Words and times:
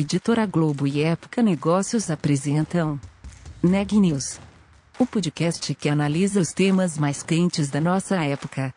Editora 0.00 0.46
Globo 0.46 0.86
e 0.86 1.02
Época 1.02 1.42
Negócios 1.42 2.08
apresentam 2.08 3.00
Neg 3.60 3.98
News, 3.98 4.38
o 4.96 5.04
podcast 5.04 5.74
que 5.74 5.88
analisa 5.88 6.38
os 6.38 6.52
temas 6.52 6.96
mais 6.96 7.20
quentes 7.20 7.68
da 7.68 7.80
nossa 7.80 8.14
época. 8.24 8.72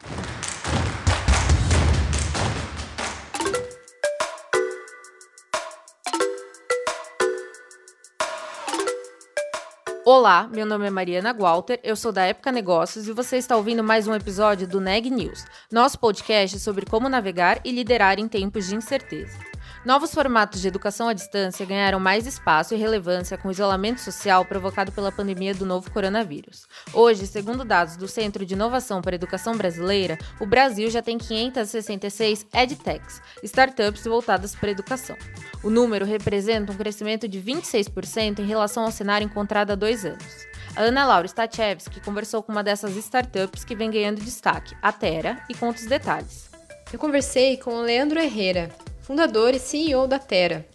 Olá, 10.04 10.50
meu 10.52 10.66
nome 10.66 10.88
é 10.88 10.90
Mariana 10.90 11.36
Walter, 11.36 11.80
eu 11.84 11.96
sou 11.96 12.12
da 12.12 12.26
Época 12.26 12.52
Negócios 12.52 13.08
e 13.08 13.14
você 13.14 13.38
está 13.38 13.56
ouvindo 13.56 13.84
mais 13.84 14.08
um 14.08 14.16
episódio 14.16 14.68
do 14.68 14.82
Neg 14.82 15.12
News, 15.12 15.46
nosso 15.72 16.00
podcast 16.00 16.60
sobre 16.60 16.88
como 16.88 17.08
navegar 17.08 17.62
e 17.64 17.72
liderar 17.72 18.18
em 18.18 18.28
tempos 18.28 18.66
de 18.66 18.76
incerteza. 18.76 19.51
Novos 19.84 20.14
formatos 20.14 20.62
de 20.62 20.68
educação 20.68 21.10
à 21.10 21.14
distância 21.14 21.66
ganharam 21.66 22.00
mais 22.00 22.28
espaço 22.28 22.76
e 22.76 22.78
relevância 22.78 23.36
com 23.36 23.48
o 23.48 23.52
isolamento 23.52 24.00
social 24.00 24.46
provocado 24.46 24.92
pela 24.92 25.12
pandemia 25.12 25.56
do 25.56 25.66
novo 25.66 25.90
coronavírus. 25.90 26.68
Hoje, 26.94 27.26
segundo 27.26 27.66
dados 27.66 27.98
do 27.98 28.08
Centro 28.08 28.46
de 28.46 28.54
Inovação 28.54 29.02
para 29.02 29.16
a 29.16 29.18
Educação 29.18 29.58
Brasileira, 29.58 30.20
o 30.40 30.46
Brasil 30.46 30.88
já 30.92 31.02
tem 31.02 31.18
566 31.18 32.46
EdTechs, 32.54 33.24
startups 33.42 34.04
voltadas 34.04 34.54
para 34.54 34.70
a 34.70 34.72
educação. 34.72 35.18
O 35.64 35.70
número 35.72 36.06
representa 36.06 36.72
um 36.72 36.78
crescimento 36.78 37.28
de 37.28 37.42
26% 37.42 38.38
em 38.38 38.46
relação 38.46 38.84
ao 38.84 38.92
cenário 38.92 39.26
encontrado 39.26 39.72
há 39.72 39.76
dois 39.76 40.06
anos. 40.06 40.46
A 40.76 40.82
Ana 40.82 41.06
Laura 41.06 41.26
Stachewski 41.26 42.00
conversou 42.02 42.44
com 42.44 42.52
uma 42.52 42.64
dessas 42.64 42.96
startups 42.98 43.64
que 43.64 43.76
vem 43.76 43.90
ganhando 43.90 44.22
destaque, 44.22 44.76
a 44.80 44.92
Terra, 44.92 45.44
e 45.50 45.56
conta 45.56 45.80
os 45.80 45.88
detalhes. 45.88 46.52
Eu 46.94 47.00
conversei 47.00 47.58
com 47.58 47.74
o 47.74 47.82
Leandro 47.82 48.20
Herrera, 48.20 48.70
fundador 49.02 49.54
e 49.54 49.60
CEO 49.60 50.08
da 50.08 50.20
Terra. 50.20 50.66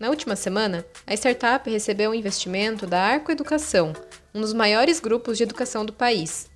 Na 0.00 0.08
última 0.08 0.34
semana, 0.34 0.84
a 1.06 1.12
startup 1.14 1.68
recebeu 1.68 2.10
um 2.10 2.14
investimento 2.14 2.86
da 2.86 3.00
Arco 3.00 3.30
Educação, 3.30 3.92
um 4.34 4.40
dos 4.40 4.54
maiores 4.54 4.98
grupos 4.98 5.36
de 5.36 5.42
educação 5.42 5.84
do 5.84 5.92
país. 5.92 6.50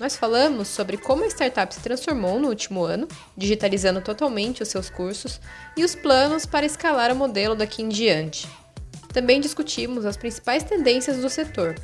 Nós 0.00 0.16
falamos 0.16 0.66
sobre 0.66 0.96
como 0.96 1.22
a 1.22 1.28
startup 1.28 1.72
se 1.72 1.80
transformou 1.80 2.40
no 2.40 2.48
último 2.48 2.82
ano, 2.82 3.06
digitalizando 3.36 4.00
totalmente 4.00 4.62
os 4.62 4.68
seus 4.68 4.90
cursos 4.90 5.40
e 5.76 5.84
os 5.84 5.94
planos 5.94 6.44
para 6.44 6.66
escalar 6.66 7.12
o 7.12 7.16
modelo 7.16 7.54
daqui 7.54 7.82
em 7.82 7.88
diante. 7.88 8.48
Também 9.12 9.40
discutimos 9.40 10.04
as 10.04 10.16
principais 10.16 10.64
tendências 10.64 11.18
do 11.18 11.30
setor. 11.30 11.76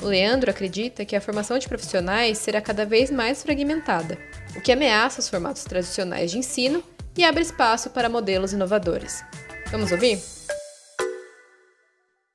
O 0.00 0.06
Leandro 0.06 0.50
acredita 0.50 1.04
que 1.04 1.16
a 1.16 1.20
formação 1.20 1.58
de 1.58 1.66
profissionais 1.66 2.38
será 2.38 2.60
cada 2.60 2.86
vez 2.86 3.10
mais 3.10 3.42
fragmentada, 3.42 4.16
o 4.54 4.60
que 4.60 4.70
ameaça 4.70 5.18
os 5.18 5.28
formatos 5.28 5.64
tradicionais 5.64 6.30
de 6.30 6.38
ensino 6.38 6.84
e 7.18 7.24
abre 7.24 7.42
espaço 7.42 7.90
para 7.90 8.08
modelos 8.08 8.52
inovadores. 8.52 9.24
Vamos 9.72 9.90
ouvir? 9.90 10.20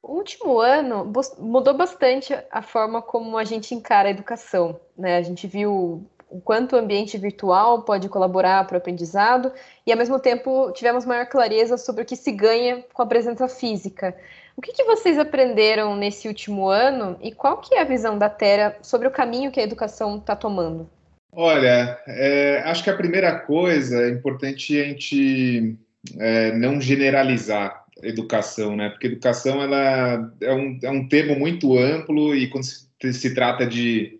O 0.01 0.17
último 0.17 0.59
ano 0.59 1.09
mudou 1.39 1.73
bastante 1.73 2.37
a 2.51 2.61
forma 2.61 3.01
como 3.01 3.37
a 3.37 3.45
gente 3.45 3.73
encara 3.73 4.09
a 4.09 4.11
educação. 4.11 4.77
Né? 4.97 5.15
A 5.15 5.21
gente 5.21 5.47
viu 5.47 6.05
o 6.29 6.41
quanto 6.41 6.75
o 6.75 6.79
ambiente 6.79 7.17
virtual 7.17 7.83
pode 7.83 8.09
colaborar 8.09 8.67
para 8.67 8.75
o 8.75 8.77
aprendizado 8.77 9.53
e, 9.87 9.91
ao 9.93 9.97
mesmo 9.97 10.19
tempo, 10.19 10.69
tivemos 10.73 11.05
maior 11.05 11.27
clareza 11.27 11.77
sobre 11.77 12.03
o 12.03 12.05
que 12.05 12.17
se 12.17 12.33
ganha 12.33 12.83
com 12.91 13.01
a 13.01 13.05
presença 13.05 13.47
física. 13.47 14.13
O 14.57 14.61
que, 14.61 14.73
que 14.73 14.83
vocês 14.83 15.17
aprenderam 15.17 15.95
nesse 15.95 16.27
último 16.27 16.67
ano 16.67 17.17
e 17.21 17.31
qual 17.31 17.57
que 17.57 17.75
é 17.75 17.81
a 17.81 17.85
visão 17.85 18.17
da 18.17 18.29
Terra 18.29 18.75
sobre 18.81 19.07
o 19.07 19.11
caminho 19.11 19.49
que 19.49 19.61
a 19.61 19.63
educação 19.63 20.17
está 20.17 20.35
tomando? 20.35 20.89
Olha, 21.35 21.99
é, 22.07 22.61
acho 22.65 22.83
que 22.83 22.89
a 22.89 22.95
primeira 22.95 23.39
coisa 23.39 24.03
é 24.03 24.09
importante 24.09 24.79
a 24.79 24.83
gente 24.85 25.75
é, 26.19 26.51
não 26.55 26.79
generalizar 26.79 27.85
educação, 28.03 28.75
né? 28.75 28.89
Porque 28.89 29.07
educação 29.07 29.61
ela 29.61 30.31
é 30.41 30.53
um, 30.53 30.79
é 30.83 30.91
um 30.91 31.07
termo 31.07 31.37
muito 31.37 31.77
amplo 31.77 32.35
e 32.35 32.49
quando 32.49 32.65
se, 32.65 33.13
se 33.13 33.33
trata 33.33 33.65
de 33.65 34.19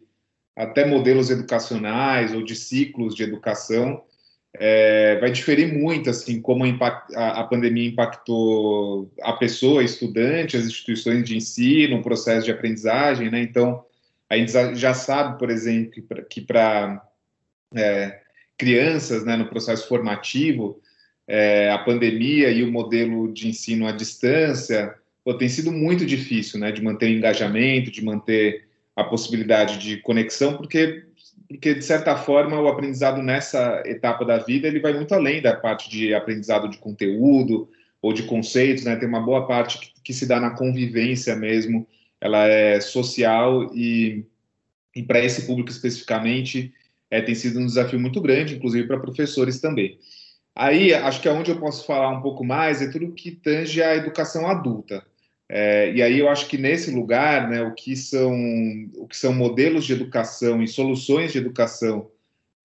até 0.56 0.86
modelos 0.86 1.30
educacionais 1.30 2.34
ou 2.34 2.44
de 2.44 2.56
ciclos 2.56 3.16
de 3.16 3.24
educação, 3.24 4.04
é, 4.56 5.20
vai 5.20 5.32
diferir 5.32 5.74
muito 5.74 6.10
assim 6.10 6.42
como 6.42 6.64
a, 6.66 7.42
a, 7.42 7.44
pandemia 7.44 7.90
impactou 7.90 9.12
a 9.22 9.34
pessoa, 9.34 9.84
estudante, 9.84 10.58
as 10.58 10.66
instituições 10.66 11.24
de 11.24 11.36
ensino, 11.36 11.98
o 11.98 12.04
processo 12.04 12.46
de 12.46 12.52
aprendizagem, 12.52 13.30
né? 13.30 13.42
Então 13.42 13.84
a 14.34 14.38
gente 14.38 14.76
já 14.76 14.94
sabe, 14.94 15.38
por 15.38 15.50
exemplo, 15.50 16.04
que 16.30 16.42
para 16.42 17.02
é, 17.76 18.20
crianças 18.58 19.26
né, 19.26 19.36
no 19.36 19.50
processo 19.50 19.88
formativo, 19.88 20.80
é, 21.28 21.72
a 21.72 21.78
pandemia 21.78 22.50
e 22.50 22.64
o 22.64 22.72
modelo 22.72 23.32
de 23.32 23.48
ensino 23.48 23.88
à 23.88 23.92
distância 23.92 24.94
pô, 25.24 25.34
tem 25.34 25.48
sido 25.48 25.72
muito 25.72 26.06
difícil 26.06 26.60
né, 26.60 26.72
de 26.72 26.82
manter 26.82 27.08
o 27.08 27.18
engajamento, 27.18 27.92
de 27.92 28.04
manter 28.04 28.68
a 28.96 29.04
possibilidade 29.04 29.78
de 29.78 29.98
conexão, 29.98 30.56
porque, 30.56 31.06
porque, 31.48 31.74
de 31.74 31.84
certa 31.84 32.16
forma, 32.16 32.60
o 32.60 32.68
aprendizado 32.68 33.22
nessa 33.24 33.82
etapa 33.86 34.24
da 34.24 34.38
vida 34.38 34.68
ele 34.68 34.80
vai 34.80 34.94
muito 34.94 35.14
além 35.14 35.42
da 35.42 35.56
parte 35.56 35.90
de 35.90 36.14
aprendizado 36.14 36.70
de 36.70 36.78
conteúdo 36.78 37.70
ou 38.02 38.14
de 38.14 38.24
conceitos, 38.24 38.84
né? 38.84 38.96
tem 38.96 39.08
uma 39.08 39.22
boa 39.22 39.48
parte 39.48 39.80
que, 39.80 39.92
que 40.04 40.14
se 40.14 40.28
dá 40.28 40.40
na 40.40 40.52
convivência 40.52 41.36
mesmo, 41.36 41.88
ela 42.24 42.48
é 42.48 42.80
social 42.80 43.70
e, 43.76 44.24
e 44.96 45.04
para 45.04 45.20
esse 45.20 45.46
público 45.46 45.70
especificamente 45.70 46.74
é, 47.12 47.22
tem 47.22 47.36
sido 47.36 47.60
um 47.60 47.66
desafio 47.66 48.00
muito 48.00 48.22
grande, 48.22 48.56
inclusive 48.56 48.88
para 48.88 48.98
professores 48.98 49.60
também. 49.60 50.00
Aí, 50.56 50.94
acho 50.94 51.22
que 51.22 51.28
é 51.28 51.34
onde 51.34 51.52
eu 51.52 51.60
posso 51.60 51.86
falar 51.86 52.10
um 52.12 52.22
pouco 52.22 52.46
mais 52.46 52.82
é 52.82 52.90
tudo 52.90 53.12
que 53.12 53.32
tange 53.32 53.84
a 53.84 53.94
educação 53.96 54.48
adulta. 54.48 55.06
É, 55.50 55.92
e 55.94 56.02
aí 56.02 56.18
eu 56.18 56.30
acho 56.30 56.48
que 56.48 56.58
nesse 56.58 56.92
lugar, 56.92 57.50
né, 57.50 57.62
o 57.62 57.74
que 57.74 57.94
são 57.94 58.34
o 58.96 59.06
que 59.06 59.18
são 59.18 59.34
modelos 59.34 59.84
de 59.84 59.92
educação 59.92 60.64
e 60.64 60.68
soluções 60.68 61.34
de 61.34 61.40
educação 61.40 62.10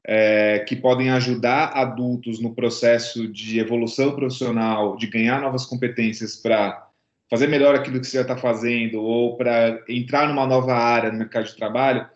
é, 0.06 0.60
que 0.60 0.76
podem 0.76 1.10
ajudar 1.10 1.72
adultos 1.74 2.38
no 2.40 2.54
processo 2.54 3.26
de 3.26 3.58
evolução 3.58 4.14
profissional, 4.14 4.96
de 4.96 5.08
ganhar 5.08 5.40
novas 5.40 5.66
competências 5.66 6.36
para 6.36 6.87
fazer 7.30 7.46
melhor 7.46 7.74
aquilo 7.74 8.00
que 8.00 8.06
você 8.06 8.16
já 8.16 8.22
está 8.22 8.36
fazendo 8.36 9.02
ou 9.02 9.36
para 9.36 9.82
entrar 9.88 10.28
numa 10.28 10.46
nova 10.46 10.74
área 10.74 11.12
no 11.12 11.18
mercado 11.18 11.46
de 11.46 11.56
trabalho, 11.56 12.06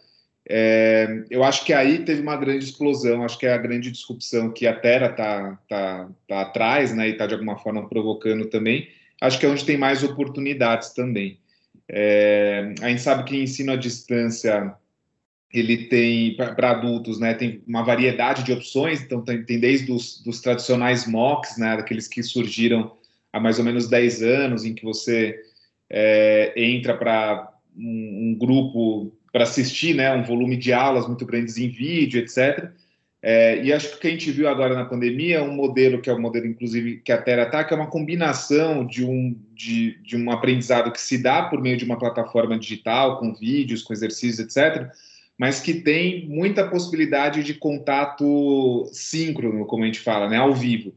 é, 0.49 1.25
eu 1.31 1.45
acho 1.45 1.65
que 1.65 1.73
aí 1.73 2.05
teve 2.05 2.21
uma 2.21 2.37
grande 2.37 2.65
explosão, 2.65 3.25
acho 3.25 3.39
que 3.39 3.47
é 3.47 3.53
a 3.53 3.59
grande 3.59 3.91
disrupção 3.91 4.50
que 4.50 4.67
a 4.67 4.75
Terra 4.75 5.06
está 5.06 5.59
tá, 5.69 6.09
tá 6.27 6.41
atrás, 6.41 6.95
né, 6.95 7.09
e 7.09 7.12
está 7.12 7.27
de 7.27 7.34
alguma 7.34 7.56
forma 7.59 7.89
provocando 7.89 8.47
também. 8.47 8.89
Acho 9.21 9.39
que 9.39 9.47
é 9.47 9.49
onde 9.49 9.65
tem 9.65 9.77
mais 9.77 10.03
oportunidades 10.03 10.93
também. 10.93 11.39
É, 11.89 12.75
a 12.81 12.89
gente 12.89 13.03
sabe 13.03 13.25
que 13.25 13.41
ensino 13.41 13.73
à 13.73 13.77
distância 13.77 14.75
ele 15.53 15.87
tem 15.89 16.34
para 16.34 16.71
adultos, 16.71 17.21
né, 17.21 17.34
tem 17.34 17.62
uma 17.67 17.84
variedade 17.84 18.43
de 18.43 18.53
opções, 18.53 19.03
então 19.03 19.23
tem, 19.23 19.44
tem 19.44 19.61
desde 19.61 19.93
os 19.93 20.23
dos 20.23 20.41
tradicionais 20.41 21.06
MOOCs, 21.06 21.59
né, 21.59 21.77
daqueles 21.77 22.09
que 22.09 22.23
surgiram 22.23 22.97
há 23.32 23.41
mais 23.41 23.59
ou 23.59 23.65
menos 23.65 23.88
10 23.88 24.22
anos, 24.22 24.65
em 24.65 24.75
que 24.75 24.84
você 24.84 25.41
é, 25.88 26.53
entra 26.56 26.97
para 26.97 27.53
um, 27.76 28.31
um, 28.31 28.38
grupo 28.38 29.12
para 29.32 29.44
assistir, 29.44 29.94
né, 29.94 30.12
um 30.15 30.22
volume 30.22 30.56
de 30.56 30.72
aulas 30.72 31.06
muito 31.06 31.25
grandes 31.25 31.56
em 31.56 31.69
vídeo, 31.69 32.20
etc. 32.20 32.70
É, 33.25 33.62
e 33.62 33.72
acho 33.72 33.91
que 33.91 33.97
o 33.97 33.98
que 34.00 34.09
a 34.09 34.10
gente 34.10 34.32
viu 34.32 34.48
agora 34.48 34.75
na 34.75 34.84
pandemia 34.84 35.37
é 35.37 35.43
um 35.43 35.54
modelo 35.54 36.00
que 36.03 36.10
é 36.10 36.12
o 36.12 36.16
um 36.16 36.20
modelo, 36.20 36.44
inclusive, 36.44 36.97
que 36.98 37.12
a 37.12 37.22
Terra 37.22 37.44
está, 37.44 37.62
que 37.62 37.72
é 37.72 37.76
uma 37.76 37.87
combinação 37.87 38.84
de 38.84 39.04
um, 39.04 39.38
de, 39.54 39.97
de 40.03 40.16
um 40.16 40.31
aprendizado 40.31 40.91
que 40.91 41.00
se 41.00 41.22
dá 41.22 41.44
por 41.44 41.60
meio 41.60 41.76
de 41.76 41.84
uma 41.84 41.99
plataforma 41.99 42.59
digital, 42.59 43.19
com 43.19 43.32
vídeos, 43.32 43.82
com 43.82 43.93
exercícios, 43.93 44.41
etc., 44.41 44.90
mas 45.38 45.61
que 45.61 45.75
tem 45.75 46.29
muita 46.29 46.69
possibilidade 46.69 47.43
de 47.43 47.55
contato 47.55 48.88
síncrono, 48.93 49.67
como 49.67 49.82
a 49.82 49.87
gente 49.87 50.00
fala, 50.00 50.29
né, 50.29 50.37
ao 50.37 50.55
vivo. 50.55 50.94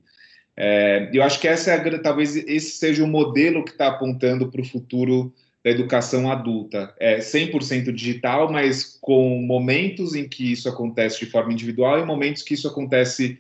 É, 0.57 1.10
eu 1.13 1.22
acho 1.24 1.40
que 1.40 1.48
essa 1.48 1.72
é 1.72 1.75
a, 1.75 2.00
talvez 2.00 2.36
esse 2.36 2.78
seja 2.78 3.04
o 3.04 3.07
modelo 3.07 3.63
que 3.63 3.72
está 3.72 3.88
apontando 3.88 4.50
para 4.50 4.62
o 4.62 4.66
futuro 4.66 5.34
da 5.63 5.72
educação 5.72 6.31
adulta. 6.31 6.94
É 7.00 7.18
100% 7.18 7.92
digital, 7.92 8.52
mas 8.52 8.98
com 9.02 9.42
momentos 9.42 10.13
em 10.13 10.30
que 10.30 10.52
isso 10.52 10.69
acontece 10.69 11.19
de 11.19 11.25
forma 11.25 11.52
individual 11.52 12.00
e 12.00 12.06
momentos 12.06 12.44
que 12.44 12.54
isso 12.54 12.68
acontece 12.68 13.40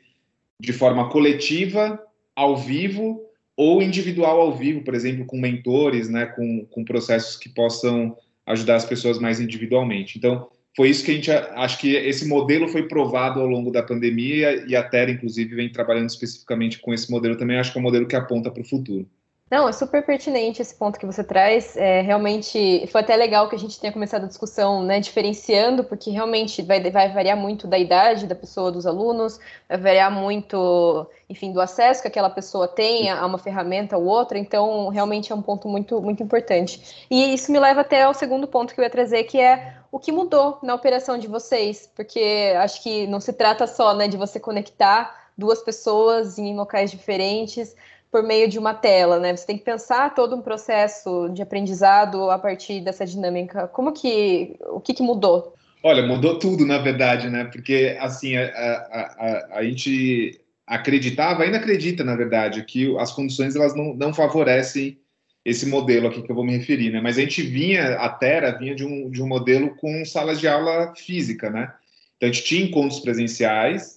de 0.59 0.73
forma 0.73 1.09
coletiva, 1.09 2.01
ao 2.35 2.57
vivo, 2.57 3.21
ou 3.55 3.81
individual 3.81 4.41
ao 4.41 4.55
vivo, 4.55 4.81
por 4.81 4.93
exemplo, 4.93 5.25
com 5.25 5.37
mentores, 5.37 6.09
né, 6.09 6.25
com, 6.25 6.65
com 6.65 6.83
processos 6.83 7.37
que 7.37 7.47
possam 7.47 8.17
ajudar 8.45 8.75
as 8.75 8.85
pessoas 8.85 9.19
mais 9.19 9.39
individualmente. 9.39 10.17
Então, 10.17 10.49
foi 10.75 10.89
isso 10.89 11.05
que 11.05 11.11
a 11.11 11.13
gente 11.13 11.31
acho 11.31 11.79
que 11.79 11.95
esse 11.95 12.27
modelo 12.27 12.67
foi 12.67 12.87
provado 12.87 13.39
ao 13.39 13.47
longo 13.47 13.71
da 13.71 13.81
pandemia 13.81 14.65
e 14.67 14.75
a 14.75 14.83
Terra, 14.83 15.11
inclusive, 15.11 15.55
vem 15.55 15.71
trabalhando 15.71 16.09
especificamente 16.09 16.79
com 16.79 16.93
esse 16.93 17.09
modelo 17.09 17.37
também. 17.37 17.57
Acho 17.57 17.71
que 17.71 17.77
é 17.77 17.81
um 17.81 17.83
modelo 17.83 18.07
que 18.07 18.15
aponta 18.15 18.51
para 18.51 18.61
o 18.61 18.65
futuro. 18.65 19.09
Não, 19.49 19.69
é 19.69 19.71
super 19.71 20.03
pertinente 20.03 20.59
esse 20.59 20.73
ponto 20.73 20.99
que 20.99 21.05
você 21.05 21.23
traz. 21.23 21.77
É, 21.77 22.01
realmente 22.01 22.87
foi 22.87 23.01
até 23.01 23.15
legal 23.15 23.47
que 23.47 23.55
a 23.55 23.59
gente 23.59 23.79
tenha 23.79 23.93
começado 23.93 24.23
a 24.23 24.27
discussão, 24.27 24.81
né, 24.81 24.99
diferenciando, 24.99 25.83
porque 25.83 26.09
realmente 26.09 26.63
vai, 26.63 26.81
vai 26.89 27.13
variar 27.13 27.37
muito 27.37 27.67
da 27.67 27.77
idade 27.77 28.25
da 28.25 28.33
pessoa, 28.33 28.71
dos 28.71 28.87
alunos, 28.87 29.39
vai 29.69 29.77
variar 29.77 30.11
muito, 30.11 31.05
enfim, 31.29 31.53
do 31.53 31.61
acesso 31.61 32.01
que 32.01 32.07
aquela 32.07 32.29
pessoa 32.29 32.67
tem 32.67 33.11
a 33.11 33.23
uma 33.23 33.37
ferramenta 33.37 33.95
ou 33.95 34.05
outra. 34.05 34.39
Então, 34.39 34.89
realmente 34.89 35.31
é 35.31 35.35
um 35.35 35.43
ponto 35.43 35.69
muito, 35.69 36.01
muito 36.01 36.23
importante. 36.23 37.05
E 37.07 37.31
isso 37.31 37.51
me 37.51 37.59
leva 37.59 37.81
até 37.81 38.01
ao 38.01 38.15
segundo 38.15 38.47
ponto 38.47 38.73
que 38.73 38.79
eu 38.79 38.83
ia 38.83 38.89
trazer, 38.89 39.25
que 39.25 39.39
é 39.39 39.77
o 39.91 39.99
que 39.99 40.11
mudou 40.11 40.57
na 40.63 40.73
operação 40.73 41.19
de 41.19 41.27
vocês, 41.27 41.87
porque 41.95 42.51
acho 42.57 42.81
que 42.81 43.05
não 43.05 43.19
se 43.19 43.31
trata 43.31 43.67
só, 43.67 43.93
né, 43.93 44.07
de 44.07 44.17
você 44.17 44.39
conectar 44.39 45.29
duas 45.37 45.61
pessoas 45.61 46.39
em 46.39 46.55
locais 46.55 46.89
diferentes 46.89 47.75
por 48.11 48.23
meio 48.23 48.47
de 48.47 48.57
uma 48.57 48.73
tela, 48.73 49.19
né? 49.19 49.35
Você 49.35 49.45
tem 49.45 49.57
que 49.57 49.63
pensar 49.63 50.13
todo 50.13 50.35
um 50.35 50.41
processo 50.41 51.29
de 51.29 51.41
aprendizado 51.41 52.29
a 52.29 52.39
partir 52.39 52.81
dessa 52.81 53.05
dinâmica. 53.05 53.67
Como 53.67 53.91
que, 53.91 54.55
o 54.67 54.79
que, 54.79 54.93
que 54.93 55.03
mudou? 55.03 55.53
Olha, 55.83 56.05
mudou 56.05 56.39
tudo, 56.39 56.65
na 56.65 56.77
verdade, 56.77 57.29
né? 57.29 57.45
Porque, 57.45 57.97
assim, 57.99 58.35
a, 58.37 58.45
a, 58.45 59.55
a, 59.55 59.57
a 59.59 59.63
gente 59.63 60.39
acreditava, 60.65 61.43
ainda 61.43 61.57
acredita, 61.57 62.03
na 62.03 62.15
verdade, 62.15 62.63
que 62.63 62.97
as 62.97 63.11
condições 63.11 63.55
elas 63.55 63.75
não, 63.75 63.93
não 63.93 64.13
favorecem 64.13 64.97
esse 65.45 65.67
modelo 65.67 66.07
aqui 66.07 66.23
que 66.23 66.31
eu 66.31 66.35
vou 66.35 66.43
me 66.43 66.57
referir, 66.57 66.89
né? 66.89 66.99
Mas 66.99 67.17
a 67.17 67.21
gente 67.21 67.43
vinha, 67.43 67.97
a 67.97 68.09
Terra 68.09 68.57
vinha 68.57 68.73
de 68.73 68.83
um, 68.83 69.11
de 69.11 69.21
um 69.21 69.27
modelo 69.27 69.75
com 69.75 70.03
salas 70.03 70.39
de 70.39 70.47
aula 70.47 70.93
física, 70.95 71.51
né? 71.51 71.71
Então 72.17 72.27
a 72.27 72.31
gente 72.31 72.45
tinha 72.45 72.65
encontros 72.65 72.99
presenciais, 72.99 73.94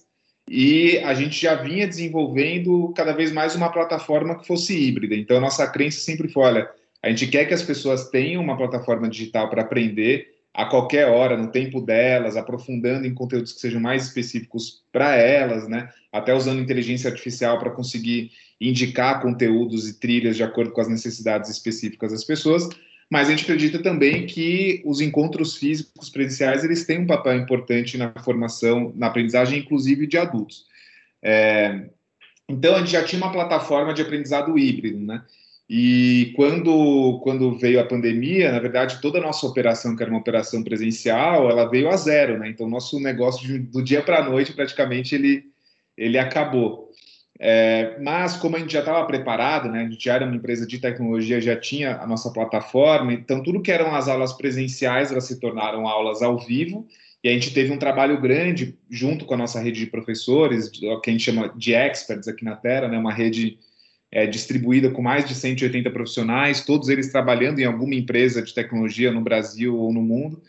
e 0.51 0.97
a 1.03 1.13
gente 1.13 1.39
já 1.39 1.53
vinha 1.53 1.87
desenvolvendo 1.87 2.91
cada 2.95 3.13
vez 3.13 3.31
mais 3.31 3.55
uma 3.55 3.71
plataforma 3.71 4.39
que 4.39 4.47
fosse 4.47 4.75
híbrida. 4.75 5.15
Então, 5.15 5.37
a 5.37 5.39
nossa 5.39 5.67
crença 5.67 5.99
sempre 5.99 6.27
foi: 6.27 6.43
olha, 6.43 6.69
a 7.03 7.09
gente 7.09 7.27
quer 7.27 7.45
que 7.45 7.53
as 7.53 7.61
pessoas 7.61 8.09
tenham 8.09 8.41
uma 8.41 8.57
plataforma 8.57 9.07
digital 9.07 9.47
para 9.47 9.61
aprender 9.61 10.33
a 10.51 10.65
qualquer 10.65 11.07
hora, 11.07 11.37
no 11.37 11.51
tempo 11.51 11.79
delas, 11.79 12.35
aprofundando 12.35 13.05
em 13.05 13.13
conteúdos 13.13 13.53
que 13.53 13.61
sejam 13.61 13.79
mais 13.79 14.07
específicos 14.07 14.83
para 14.91 15.15
elas, 15.15 15.67
né? 15.67 15.89
Até 16.11 16.33
usando 16.33 16.59
inteligência 16.59 17.11
artificial 17.11 17.59
para 17.59 17.69
conseguir 17.69 18.31
indicar 18.59 19.21
conteúdos 19.21 19.87
e 19.87 19.99
trilhas 19.99 20.35
de 20.35 20.43
acordo 20.43 20.71
com 20.71 20.81
as 20.81 20.89
necessidades 20.89 21.51
específicas 21.51 22.11
das 22.11 22.23
pessoas 22.23 22.67
mas 23.09 23.27
a 23.27 23.31
gente 23.31 23.43
acredita 23.43 23.81
também 23.81 24.27
que 24.27 24.81
os 24.85 25.01
encontros 25.01 25.57
físicos 25.57 26.09
presenciais 26.09 26.63
eles 26.63 26.85
têm 26.85 26.99
um 26.99 27.07
papel 27.07 27.37
importante 27.37 27.97
na 27.97 28.13
formação, 28.23 28.93
na 28.95 29.07
aprendizagem, 29.07 29.59
inclusive 29.59 30.05
de 30.05 30.17
adultos. 30.17 30.65
É, 31.21 31.89
então 32.47 32.75
a 32.75 32.79
gente 32.79 32.91
já 32.91 33.03
tinha 33.03 33.21
uma 33.21 33.31
plataforma 33.31 33.93
de 33.93 34.01
aprendizado 34.01 34.57
híbrido, 34.57 34.99
né? 34.99 35.23
E 35.69 36.33
quando, 36.35 37.19
quando 37.23 37.55
veio 37.55 37.79
a 37.79 37.85
pandemia, 37.85 38.51
na 38.51 38.59
verdade, 38.59 38.99
toda 38.99 39.19
a 39.19 39.21
nossa 39.21 39.45
operação, 39.45 39.95
que 39.95 40.01
era 40.01 40.11
uma 40.11 40.19
operação 40.19 40.63
presencial, 40.63 41.47
ela 41.47 41.69
veio 41.69 41.89
a 41.89 41.95
zero, 41.95 42.39
né? 42.39 42.49
Então, 42.49 42.67
nosso 42.67 42.99
negócio 42.99 43.61
do 43.65 43.83
dia 43.83 44.01
para 44.01 44.17
a 44.17 44.23
noite, 44.27 44.53
praticamente, 44.53 45.13
ele, 45.13 45.45
ele 45.95 46.17
acabou. 46.17 46.91
É, 47.41 47.97
mas 48.01 48.35
como 48.35 48.57
a 48.57 48.59
gente 48.59 48.73
já 48.73 48.79
estava 48.79 49.05
preparado, 49.07 49.71
né, 49.71 49.83
a 49.83 49.89
gente 49.89 50.03
já 50.03 50.15
era 50.15 50.25
uma 50.25 50.35
empresa 50.35 50.67
de 50.67 50.77
tecnologia, 50.77 51.39
já 51.39 51.55
tinha 51.55 51.95
a 51.95 52.05
nossa 52.05 52.29
plataforma, 52.33 53.13
então 53.13 53.41
tudo 53.41 53.61
que 53.61 53.71
eram 53.71 53.95
as 53.95 54.09
aulas 54.09 54.33
presenciais, 54.33 55.09
elas 55.09 55.23
se 55.23 55.39
tornaram 55.39 55.87
aulas 55.87 56.21
ao 56.21 56.37
vivo, 56.37 56.85
e 57.23 57.29
a 57.29 57.31
gente 57.31 57.53
teve 57.53 57.71
um 57.71 57.77
trabalho 57.77 58.19
grande 58.19 58.77
junto 58.89 59.23
com 59.23 59.35
a 59.35 59.37
nossa 59.37 59.61
rede 59.61 59.79
de 59.79 59.85
professores, 59.85 60.69
que 60.69 60.85
a 60.85 61.09
gente 61.09 61.23
chama 61.23 61.53
de 61.55 61.73
experts 61.73 62.27
aqui 62.27 62.43
na 62.43 62.57
Terra, 62.57 62.89
né, 62.89 62.97
uma 62.97 63.13
rede 63.13 63.57
é, 64.11 64.27
distribuída 64.27 64.91
com 64.91 65.01
mais 65.01 65.25
de 65.25 65.33
180 65.33 65.89
profissionais, 65.91 66.65
todos 66.65 66.89
eles 66.89 67.09
trabalhando 67.09 67.59
em 67.59 67.65
alguma 67.65 67.95
empresa 67.95 68.41
de 68.41 68.53
tecnologia 68.53 69.13
no 69.13 69.21
Brasil 69.21 69.77
ou 69.77 69.93
no 69.93 70.01
mundo, 70.01 70.41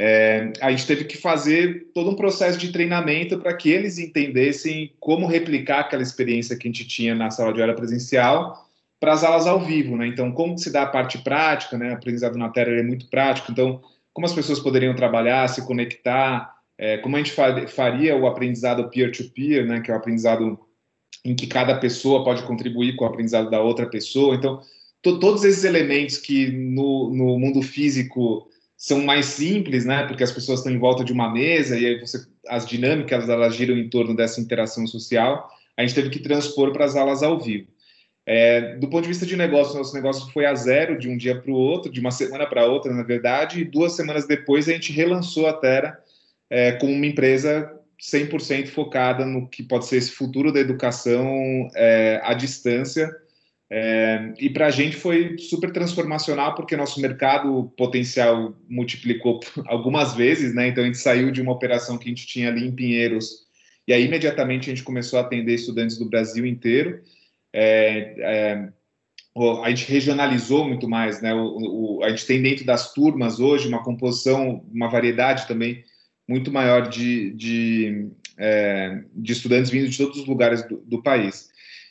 é, 0.00 0.52
a 0.60 0.70
gente 0.70 0.86
teve 0.86 1.04
que 1.04 1.16
fazer 1.16 1.88
todo 1.92 2.10
um 2.10 2.14
processo 2.14 2.56
de 2.56 2.70
treinamento 2.70 3.36
para 3.36 3.52
que 3.52 3.68
eles 3.68 3.98
entendessem 3.98 4.92
como 5.00 5.26
replicar 5.26 5.80
aquela 5.80 6.04
experiência 6.04 6.56
que 6.56 6.68
a 6.68 6.70
gente 6.70 6.86
tinha 6.86 7.16
na 7.16 7.32
sala 7.32 7.52
de 7.52 7.60
aula 7.60 7.74
presencial 7.74 8.64
para 9.00 9.12
as 9.12 9.24
aulas 9.24 9.48
ao 9.48 9.58
vivo, 9.58 9.96
né? 9.96 10.06
Então, 10.06 10.30
como 10.30 10.56
se 10.56 10.70
dá 10.70 10.82
a 10.82 10.86
parte 10.86 11.18
prática, 11.18 11.76
né? 11.76 11.90
O 11.90 11.94
aprendizado 11.94 12.38
na 12.38 12.48
Terra 12.48 12.70
é 12.70 12.82
muito 12.84 13.10
prático, 13.10 13.50
então, 13.50 13.80
como 14.12 14.24
as 14.24 14.32
pessoas 14.32 14.60
poderiam 14.60 14.94
trabalhar, 14.94 15.48
se 15.48 15.66
conectar, 15.66 16.54
é, 16.78 16.98
como 16.98 17.16
a 17.16 17.18
gente 17.18 17.34
faria 17.66 18.16
o 18.16 18.28
aprendizado 18.28 18.88
peer-to-peer, 18.90 19.64
-peer, 19.64 19.66
né? 19.66 19.80
Que 19.80 19.90
é 19.90 19.94
o 19.94 19.96
aprendizado 19.96 20.60
em 21.24 21.34
que 21.34 21.48
cada 21.48 21.74
pessoa 21.74 22.22
pode 22.22 22.44
contribuir 22.44 22.94
com 22.94 23.04
o 23.04 23.08
aprendizado 23.08 23.50
da 23.50 23.60
outra 23.60 23.86
pessoa. 23.86 24.36
Então, 24.36 24.60
todos 25.02 25.42
esses 25.42 25.64
elementos 25.64 26.18
que 26.18 26.52
no, 26.52 27.10
no 27.10 27.36
mundo 27.36 27.62
físico 27.62 28.48
são 28.78 29.02
mais 29.02 29.26
simples, 29.26 29.84
né? 29.84 30.06
Porque 30.06 30.22
as 30.22 30.30
pessoas 30.30 30.60
estão 30.60 30.72
em 30.72 30.78
volta 30.78 31.02
de 31.02 31.12
uma 31.12 31.28
mesa 31.28 31.76
e 31.76 31.84
aí 31.84 31.98
você, 31.98 32.24
as 32.46 32.64
dinâmicas 32.64 33.28
elas 33.28 33.56
giram 33.56 33.76
em 33.76 33.90
torno 33.90 34.14
dessa 34.14 34.40
interação 34.40 34.86
social. 34.86 35.50
A 35.76 35.82
gente 35.82 35.96
teve 35.96 36.10
que 36.10 36.20
transpor 36.20 36.72
para 36.72 36.84
as 36.84 36.94
aulas 36.94 37.20
ao 37.24 37.40
vivo. 37.40 37.66
É, 38.24 38.76
do 38.76 38.88
ponto 38.88 39.02
de 39.02 39.08
vista 39.08 39.26
de 39.26 39.36
negócio, 39.36 39.76
nosso 39.76 39.94
negócio 39.94 40.30
foi 40.32 40.46
a 40.46 40.54
zero 40.54 40.96
de 40.96 41.08
um 41.08 41.16
dia 41.16 41.40
para 41.40 41.50
o 41.50 41.56
outro, 41.56 41.90
de 41.90 41.98
uma 41.98 42.12
semana 42.12 42.46
para 42.46 42.66
outra, 42.66 42.92
na 42.92 43.02
verdade, 43.02 43.60
e 43.60 43.64
duas 43.64 43.94
semanas 43.96 44.28
depois 44.28 44.68
a 44.68 44.72
gente 44.72 44.92
relançou 44.92 45.48
a 45.48 45.54
Terra 45.54 45.98
é, 46.48 46.72
como 46.72 46.92
uma 46.92 47.06
empresa 47.06 47.74
100% 48.00 48.68
focada 48.68 49.24
no 49.24 49.48
que 49.48 49.62
pode 49.62 49.86
ser 49.86 49.96
esse 49.96 50.12
futuro 50.12 50.52
da 50.52 50.60
educação 50.60 51.68
é, 51.74 52.20
à 52.22 52.32
distância, 52.32 53.10
é, 53.70 54.32
e 54.38 54.48
para 54.48 54.66
a 54.66 54.70
gente 54.70 54.96
foi 54.96 55.36
super 55.38 55.70
transformacional, 55.70 56.54
porque 56.54 56.76
nosso 56.76 57.00
mercado 57.00 57.70
potencial 57.76 58.56
multiplicou 58.68 59.40
algumas 59.66 60.14
vezes, 60.14 60.54
né? 60.54 60.68
Então 60.68 60.82
a 60.82 60.86
gente 60.86 60.98
saiu 60.98 61.30
de 61.30 61.42
uma 61.42 61.52
operação 61.52 61.98
que 61.98 62.06
a 62.06 62.08
gente 62.08 62.26
tinha 62.26 62.48
ali 62.48 62.66
em 62.66 62.74
Pinheiros, 62.74 63.46
e 63.86 63.92
aí 63.92 64.04
imediatamente 64.04 64.70
a 64.70 64.74
gente 64.74 64.84
começou 64.84 65.18
a 65.18 65.22
atender 65.22 65.54
estudantes 65.54 65.98
do 65.98 66.08
Brasil 66.08 66.46
inteiro. 66.46 67.02
É, 67.52 68.14
é, 68.18 68.68
a 69.62 69.70
gente 69.70 69.90
regionalizou 69.90 70.66
muito 70.66 70.88
mais, 70.88 71.20
né? 71.20 71.34
O, 71.34 71.98
o, 71.98 72.04
a 72.04 72.08
gente 72.08 72.26
tem 72.26 72.40
dentro 72.40 72.64
das 72.64 72.92
turmas 72.94 73.38
hoje 73.38 73.68
uma 73.68 73.84
composição, 73.84 74.64
uma 74.72 74.88
variedade 74.88 75.46
também 75.46 75.84
muito 76.26 76.50
maior 76.50 76.88
de, 76.88 77.32
de, 77.32 78.08
é, 78.38 79.02
de 79.14 79.32
estudantes 79.32 79.70
vindo 79.70 79.88
de 79.88 79.96
todos 79.96 80.18
os 80.18 80.26
lugares 80.26 80.66
do, 80.66 80.78
do 80.78 81.02
país. 81.02 81.48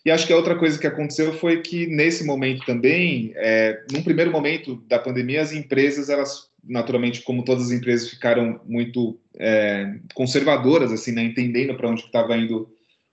E 0.07 0.11
acho 0.11 0.25
que 0.25 0.31
a 0.31 0.37
outra 0.37 0.55
coisa 0.55 0.79
que 0.79 0.87
aconteceu 0.87 1.33
foi 1.33 1.61
que, 1.61 1.85
nesse 1.85 2.23
momento 2.23 2.65
também, 2.65 3.33
é, 3.35 3.83
num 3.91 4.01
primeiro 4.01 4.31
momento 4.31 4.77
da 4.87 4.97
pandemia, 4.97 5.41
as 5.41 5.51
empresas, 5.51 6.07
elas, 6.07 6.47
naturalmente, 6.63 7.23
como 7.23 7.43
todas 7.43 7.65
as 7.65 7.71
empresas, 7.71 8.09
ficaram 8.09 8.61
muito 8.63 9.19
é, 9.37 9.95
conservadoras, 10.13 10.93
assim, 10.93 11.11
né, 11.11 11.23
entendendo 11.23 11.75
para 11.75 11.89
onde 11.89 12.05
estava 12.05 12.37
indo 12.37 12.69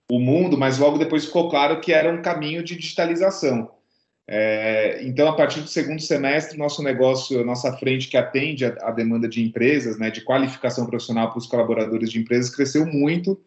o 0.09 0.21
mundo, 0.21 0.57
mas 0.57 0.77
logo 0.77 0.97
depois 0.97 1.25
ficou 1.25 1.49
claro 1.49 1.81
que 1.81 1.91
era 1.91 2.09
um 2.09 2.21
caminho 2.21 2.63
de 2.63 2.77
digitalização. 2.77 3.69
É, 4.25 5.01
então, 5.03 5.27
a 5.27 5.33
partir 5.33 5.59
do 5.59 5.67
segundo 5.67 6.01
semestre, 6.01 6.57
nosso 6.57 6.81
negócio, 6.81 7.43
nossa 7.43 7.75
frente 7.75 8.07
que 8.07 8.15
atende 8.15 8.63
a, 8.63 8.73
a 8.83 8.91
demanda 8.91 9.27
de 9.27 9.43
empresas, 9.43 9.99
né, 9.99 10.09
de 10.09 10.21
qualificação 10.21 10.85
profissional 10.85 11.29
para 11.29 11.39
os 11.39 11.47
colaboradores 11.47 12.09
de 12.09 12.19
empresas, 12.19 12.55
cresceu 12.55 12.85
muito 12.85 13.37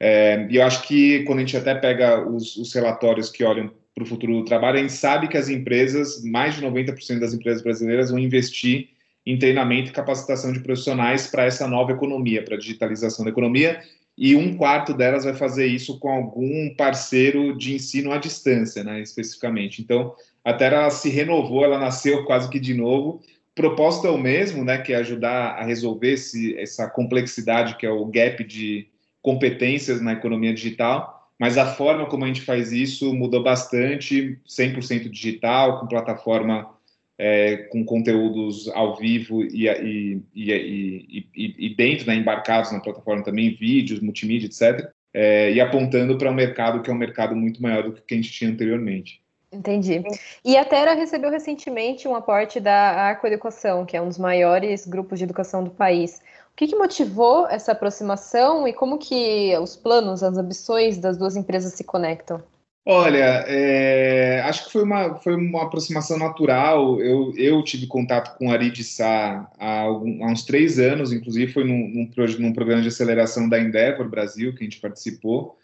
é, 0.00 0.46
e 0.48 0.56
eu 0.56 0.62
acho 0.62 0.82
que 0.86 1.24
quando 1.24 1.38
a 1.38 1.42
gente 1.42 1.56
até 1.56 1.74
pega 1.74 2.26
os, 2.28 2.56
os 2.56 2.72
relatórios 2.72 3.30
que 3.30 3.42
olham 3.42 3.72
para 3.94 4.04
o 4.04 4.06
futuro 4.06 4.34
do 4.34 4.44
trabalho, 4.44 4.78
a 4.78 4.80
gente 4.80 4.92
sabe 4.92 5.26
que 5.26 5.36
as 5.36 5.48
empresas, 5.48 6.22
mais 6.22 6.54
de 6.54 6.62
90% 6.62 7.18
das 7.18 7.34
empresas 7.34 7.62
brasileiras 7.62 8.10
vão 8.10 8.18
investir 8.18 8.90
em 9.26 9.38
treinamento 9.38 9.90
e 9.90 9.92
capacitação 9.92 10.52
de 10.52 10.60
profissionais 10.60 11.26
para 11.26 11.44
essa 11.44 11.66
nova 11.66 11.92
economia, 11.92 12.42
para 12.42 12.54
a 12.54 12.58
digitalização 12.58 13.24
da 13.24 13.30
economia, 13.30 13.80
e 14.16 14.34
um 14.34 14.56
quarto 14.56 14.94
delas 14.94 15.24
vai 15.24 15.34
fazer 15.34 15.66
isso 15.66 15.98
com 15.98 16.08
algum 16.08 16.74
parceiro 16.74 17.56
de 17.56 17.74
ensino 17.74 18.10
à 18.10 18.18
distância, 18.18 18.82
né, 18.82 19.00
especificamente. 19.00 19.82
Então, 19.82 20.14
a 20.44 20.50
ela 20.50 20.90
se 20.90 21.10
renovou, 21.10 21.64
ela 21.64 21.78
nasceu 21.78 22.24
quase 22.24 22.48
que 22.48 22.58
de 22.58 22.74
novo. 22.74 23.20
O 23.52 23.54
propósito 23.54 24.06
é 24.06 24.10
o 24.10 24.18
mesmo, 24.18 24.64
né, 24.64 24.78
que 24.78 24.92
é 24.92 24.96
ajudar 24.96 25.56
a 25.56 25.64
resolver 25.64 26.12
esse, 26.12 26.56
essa 26.58 26.88
complexidade 26.88 27.76
que 27.76 27.86
é 27.86 27.90
o 27.90 28.06
gap 28.06 28.42
de 28.44 28.88
competências 29.28 30.00
na 30.00 30.14
economia 30.14 30.54
digital, 30.54 31.28
mas 31.38 31.58
a 31.58 31.66
forma 31.66 32.06
como 32.06 32.24
a 32.24 32.28
gente 32.28 32.40
faz 32.40 32.72
isso 32.72 33.12
mudou 33.12 33.42
bastante, 33.42 34.38
100% 34.48 35.10
digital, 35.10 35.78
com 35.78 35.86
plataforma 35.86 36.70
é, 37.18 37.58
com 37.70 37.84
conteúdos 37.84 38.68
ao 38.68 38.96
vivo 38.96 39.44
e, 39.44 39.68
e, 39.68 40.22
e, 40.34 41.56
e, 41.58 41.74
dentro, 41.74 42.06
né, 42.06 42.14
embarcados 42.14 42.72
na 42.72 42.80
plataforma 42.80 43.22
também, 43.22 43.54
vídeos, 43.54 44.00
multimídia, 44.00 44.46
etc. 44.46 44.90
É, 45.12 45.52
e 45.52 45.60
apontando 45.60 46.16
para 46.16 46.30
um 46.30 46.34
mercado 46.34 46.80
que 46.80 46.88
é 46.88 46.92
um 46.92 46.96
mercado 46.96 47.36
muito 47.36 47.60
maior 47.60 47.82
do 47.82 47.92
que 47.92 48.14
a 48.14 48.16
gente 48.16 48.32
tinha 48.32 48.50
anteriormente. 48.50 49.20
Entendi. 49.52 50.02
E 50.42 50.56
a 50.56 50.64
Terra 50.64 50.94
recebeu 50.94 51.30
recentemente 51.30 52.08
um 52.08 52.14
aporte 52.14 52.60
da 52.60 52.72
Arco 52.72 53.26
Educação, 53.26 53.84
que 53.84 53.94
é 53.94 54.00
um 54.00 54.08
dos 54.08 54.18
maiores 54.18 54.86
grupos 54.86 55.18
de 55.18 55.26
educação 55.26 55.62
do 55.62 55.70
país 55.70 56.18
que, 56.58 56.66
que 56.66 56.74
motivou 56.74 57.46
essa 57.46 57.70
aproximação 57.70 58.66
e 58.66 58.72
como 58.72 58.98
que 58.98 59.56
os 59.58 59.76
planos, 59.76 60.24
as 60.24 60.36
ambições 60.36 60.98
das 60.98 61.16
duas 61.16 61.36
empresas 61.36 61.72
se 61.72 61.84
conectam? 61.84 62.42
Olha, 62.84 63.44
é, 63.46 64.40
acho 64.40 64.64
que 64.64 64.72
foi 64.72 64.82
uma, 64.82 65.14
foi 65.16 65.36
uma 65.36 65.62
aproximação 65.62 66.18
natural. 66.18 67.00
Eu, 67.00 67.32
eu 67.36 67.62
tive 67.62 67.86
contato 67.86 68.36
com 68.36 68.50
Ari 68.50 68.72
de 68.72 68.82
Sá 68.82 69.48
há, 69.56 69.82
algum, 69.82 70.24
há, 70.24 70.32
uns 70.32 70.42
três 70.44 70.80
anos, 70.80 71.12
inclusive 71.12 71.52
foi 71.52 71.62
num, 71.62 71.88
num, 71.88 72.10
num, 72.40 72.52
programa 72.52 72.82
de 72.82 72.88
aceleração 72.88 73.48
da 73.48 73.60
Endeavor 73.60 74.08
Brasil, 74.08 74.52
que 74.52 74.62
a 74.62 74.64
gente 74.64 74.80
participou. 74.80 75.56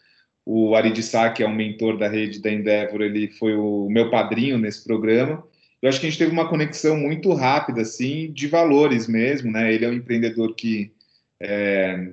O 0.46 0.76
Ari 0.76 0.92
de 0.92 1.02
Sá, 1.02 1.28
que 1.30 1.42
é 1.42 1.48
um 1.48 1.54
mentor 1.54 1.98
da 1.98 2.06
rede 2.06 2.40
da 2.40 2.52
Endeavor, 2.52 3.00
ele 3.00 3.26
foi 3.32 3.56
o 3.56 3.88
meu 3.90 4.10
padrinho 4.10 4.58
nesse 4.58 4.84
programa. 4.84 5.42
Eu 5.84 5.90
acho 5.90 6.00
que 6.00 6.06
a 6.06 6.08
gente 6.08 6.18
teve 6.18 6.32
uma 6.32 6.48
conexão 6.48 6.96
muito 6.96 7.30
rápida, 7.34 7.82
assim, 7.82 8.32
de 8.32 8.46
valores 8.46 9.06
mesmo, 9.06 9.52
né? 9.52 9.70
Ele 9.70 9.84
é 9.84 9.88
um 9.90 9.92
empreendedor 9.92 10.54
que 10.54 10.90
é, 11.38 12.10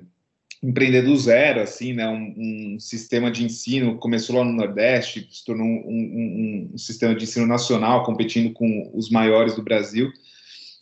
do 0.62 1.16
zero, 1.16 1.58
assim, 1.58 1.94
né? 1.94 2.06
Um, 2.06 2.74
um, 2.74 2.78
sistema 2.78 3.30
de 3.30 3.42
ensino 3.42 3.96
começou 3.96 4.36
lá 4.36 4.44
no 4.44 4.52
Nordeste, 4.52 5.26
se 5.32 5.42
tornou 5.42 5.66
um, 5.66 5.88
um, 5.88 6.70
um, 6.74 6.76
sistema 6.76 7.14
de 7.14 7.24
ensino 7.24 7.46
nacional, 7.46 8.04
competindo 8.04 8.52
com 8.52 8.90
os 8.92 9.08
maiores 9.08 9.54
do 9.54 9.62
Brasil. 9.62 10.12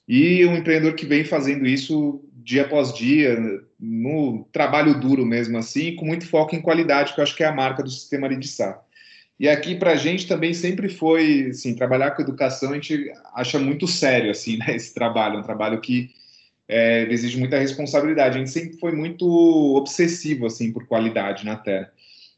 E 0.08 0.44
um 0.44 0.56
empreendedor 0.56 0.96
que 0.96 1.06
vem 1.06 1.22
fazendo 1.22 1.68
isso 1.68 2.28
dia 2.34 2.62
após 2.62 2.92
dia, 2.92 3.38
no 3.78 4.48
trabalho 4.50 4.98
duro 4.98 5.24
mesmo 5.24 5.56
assim, 5.56 5.94
com 5.94 6.04
muito 6.04 6.26
foco 6.26 6.56
em 6.56 6.60
qualidade, 6.60 7.14
que 7.14 7.20
eu 7.20 7.22
acho 7.22 7.36
que 7.36 7.44
é 7.44 7.46
a 7.46 7.54
marca 7.54 7.84
do 7.84 7.90
sistema 7.90 8.26
Lidissá. 8.26 8.82
E 9.40 9.48
aqui 9.48 9.74
para 9.74 9.92
a 9.92 9.96
gente 9.96 10.26
também 10.26 10.52
sempre 10.52 10.86
foi, 10.90 11.46
assim, 11.48 11.74
trabalhar 11.74 12.10
com 12.10 12.20
educação 12.20 12.72
a 12.72 12.74
gente 12.74 13.10
acha 13.34 13.58
muito 13.58 13.88
sério, 13.88 14.30
assim, 14.30 14.58
né, 14.60 14.76
esse 14.76 14.92
trabalho, 14.92 15.38
um 15.38 15.42
trabalho 15.42 15.80
que 15.80 16.10
é, 16.68 17.10
exige 17.10 17.38
muita 17.38 17.58
responsabilidade. 17.58 18.36
A 18.36 18.38
gente 18.38 18.50
sempre 18.50 18.76
foi 18.76 18.92
muito 18.92 19.26
obsessivo 19.74 20.44
assim 20.44 20.70
por 20.70 20.86
qualidade 20.86 21.46
na 21.46 21.56
Terra. 21.56 21.90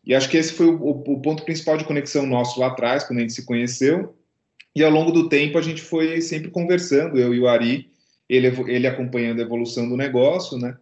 E 0.06 0.14
acho 0.14 0.28
que 0.28 0.37
esse 0.37 0.52
foi 0.52 0.66
o, 0.66 0.90
o, 0.90 1.21
ponto 1.21 1.44
principal 1.44 1.76
de 1.76 1.85
conexão 1.85 2.25
nosso 2.25 2.61
lá 2.61 2.68
atrás, 2.68 3.02
quando 3.02 3.18
a 3.18 3.23
gente 3.23 3.35
se 3.35 3.44
conheceu. 3.44 4.16
E 4.75 4.85
ao 4.85 4.90
longo 4.90 5.11
do 5.11 5.28
tempo 5.28 5.59
a 5.59 5.62
gente 5.62 5.82
foi 5.82 6.21
sempre 6.21 6.52
conversando, 6.52 7.18
eu 7.18 7.35
e 7.35 7.40
o 7.40 7.49
Ari, 7.49 7.90
ele, 8.28 8.47
ele 8.68 8.87
acompanhando 8.87 9.40
a 9.40 9.44
evolução 9.44 9.88
do 9.88 9.97
negócio, 9.97 10.56
né? 10.56 10.76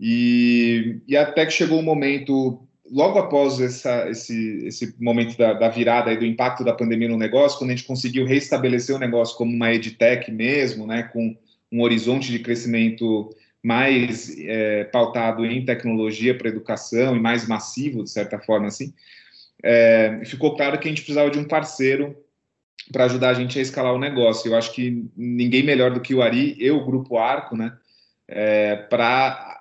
E, 0.00 0.98
e 1.06 1.16
até 1.16 1.46
que 1.46 1.52
chegou 1.52 1.78
o 1.78 1.80
um 1.80 1.84
momento, 1.84 2.60
logo 2.90 3.18
após 3.18 3.60
essa, 3.60 4.08
esse, 4.08 4.66
esse 4.66 4.94
momento 4.98 5.36
da, 5.36 5.52
da 5.52 5.68
virada 5.68 6.12
e 6.12 6.16
do 6.16 6.24
impacto 6.24 6.64
da 6.64 6.72
pandemia 6.72 7.08
no 7.08 7.16
negócio, 7.16 7.58
quando 7.58 7.70
a 7.70 7.74
gente 7.74 7.86
conseguiu 7.86 8.26
restabelecer 8.26 8.94
o 8.94 8.98
negócio 8.98 9.36
como 9.36 9.54
uma 9.54 9.72
edtech 9.72 10.30
mesmo, 10.30 10.86
né? 10.86 11.04
Com 11.04 11.36
um 11.72 11.82
horizonte 11.82 12.30
de 12.30 12.40
crescimento 12.40 13.34
mais 13.62 14.36
é, 14.38 14.84
pautado 14.84 15.44
em 15.44 15.64
tecnologia 15.64 16.36
para 16.36 16.48
educação 16.48 17.16
e 17.16 17.20
mais 17.20 17.46
massivo, 17.46 18.02
de 18.02 18.10
certa 18.10 18.38
forma, 18.38 18.66
assim, 18.66 18.92
é, 19.62 20.22
ficou 20.24 20.56
claro 20.56 20.78
que 20.78 20.88
a 20.88 20.90
gente 20.90 21.02
precisava 21.02 21.30
de 21.30 21.38
um 21.38 21.44
parceiro 21.44 22.16
para 22.90 23.04
ajudar 23.04 23.30
a 23.30 23.34
gente 23.34 23.58
a 23.58 23.62
escalar 23.62 23.94
o 23.94 23.98
negócio. 23.98 24.50
Eu 24.50 24.56
acho 24.56 24.72
que 24.72 25.04
ninguém 25.16 25.62
melhor 25.62 25.92
do 25.92 26.00
que 26.00 26.14
o 26.14 26.22
Ari 26.22 26.56
e 26.58 26.70
o 26.70 26.84
Grupo 26.84 27.18
Arco, 27.18 27.56
né, 27.56 27.72
é, 28.26 28.76
para 28.76 29.59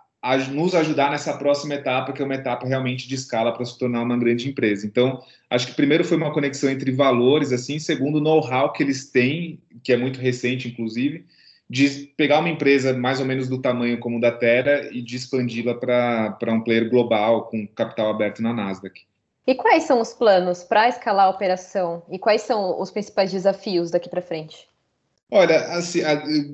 nos 0.51 0.75
ajudar 0.75 1.11
nessa 1.11 1.37
próxima 1.37 1.75
etapa, 1.75 2.11
que 2.11 2.21
é 2.21 2.25
uma 2.25 2.35
etapa 2.35 2.67
realmente 2.67 3.07
de 3.07 3.15
escala 3.15 3.53
para 3.53 3.65
se 3.65 3.77
tornar 3.77 4.01
uma 4.01 4.17
grande 4.17 4.49
empresa. 4.49 4.85
Então, 4.85 5.23
acho 5.49 5.67
que 5.67 5.73
primeiro 5.73 6.03
foi 6.03 6.17
uma 6.17 6.33
conexão 6.33 6.69
entre 6.69 6.91
valores, 6.91 7.51
assim, 7.51 7.79
segundo 7.79 8.19
know-how 8.19 8.73
que 8.73 8.83
eles 8.83 9.09
têm, 9.09 9.59
que 9.83 9.93
é 9.93 9.97
muito 9.97 10.19
recente, 10.19 10.67
inclusive, 10.67 11.25
de 11.69 12.11
pegar 12.17 12.39
uma 12.39 12.49
empresa 12.49 12.93
mais 12.93 13.19
ou 13.19 13.25
menos 13.25 13.47
do 13.47 13.61
tamanho 13.61 13.99
como 13.99 14.19
da 14.19 14.31
Terra 14.31 14.89
e 14.91 15.01
de 15.01 15.15
expandi-la 15.15 15.75
para 15.75 16.53
um 16.53 16.61
player 16.61 16.89
global 16.89 17.43
com 17.43 17.67
capital 17.67 18.09
aberto 18.09 18.41
na 18.41 18.53
Nasdaq. 18.53 19.01
E 19.47 19.55
quais 19.55 19.83
são 19.83 20.01
os 20.01 20.13
planos 20.13 20.63
para 20.63 20.89
escalar 20.89 21.27
a 21.27 21.29
operação 21.29 22.03
e 22.09 22.19
quais 22.19 22.41
são 22.41 22.79
os 22.79 22.91
principais 22.91 23.31
desafios 23.31 23.89
daqui 23.89 24.09
para 24.09 24.21
frente? 24.21 24.67
Olha, 25.31 25.59
assim, 25.73 26.01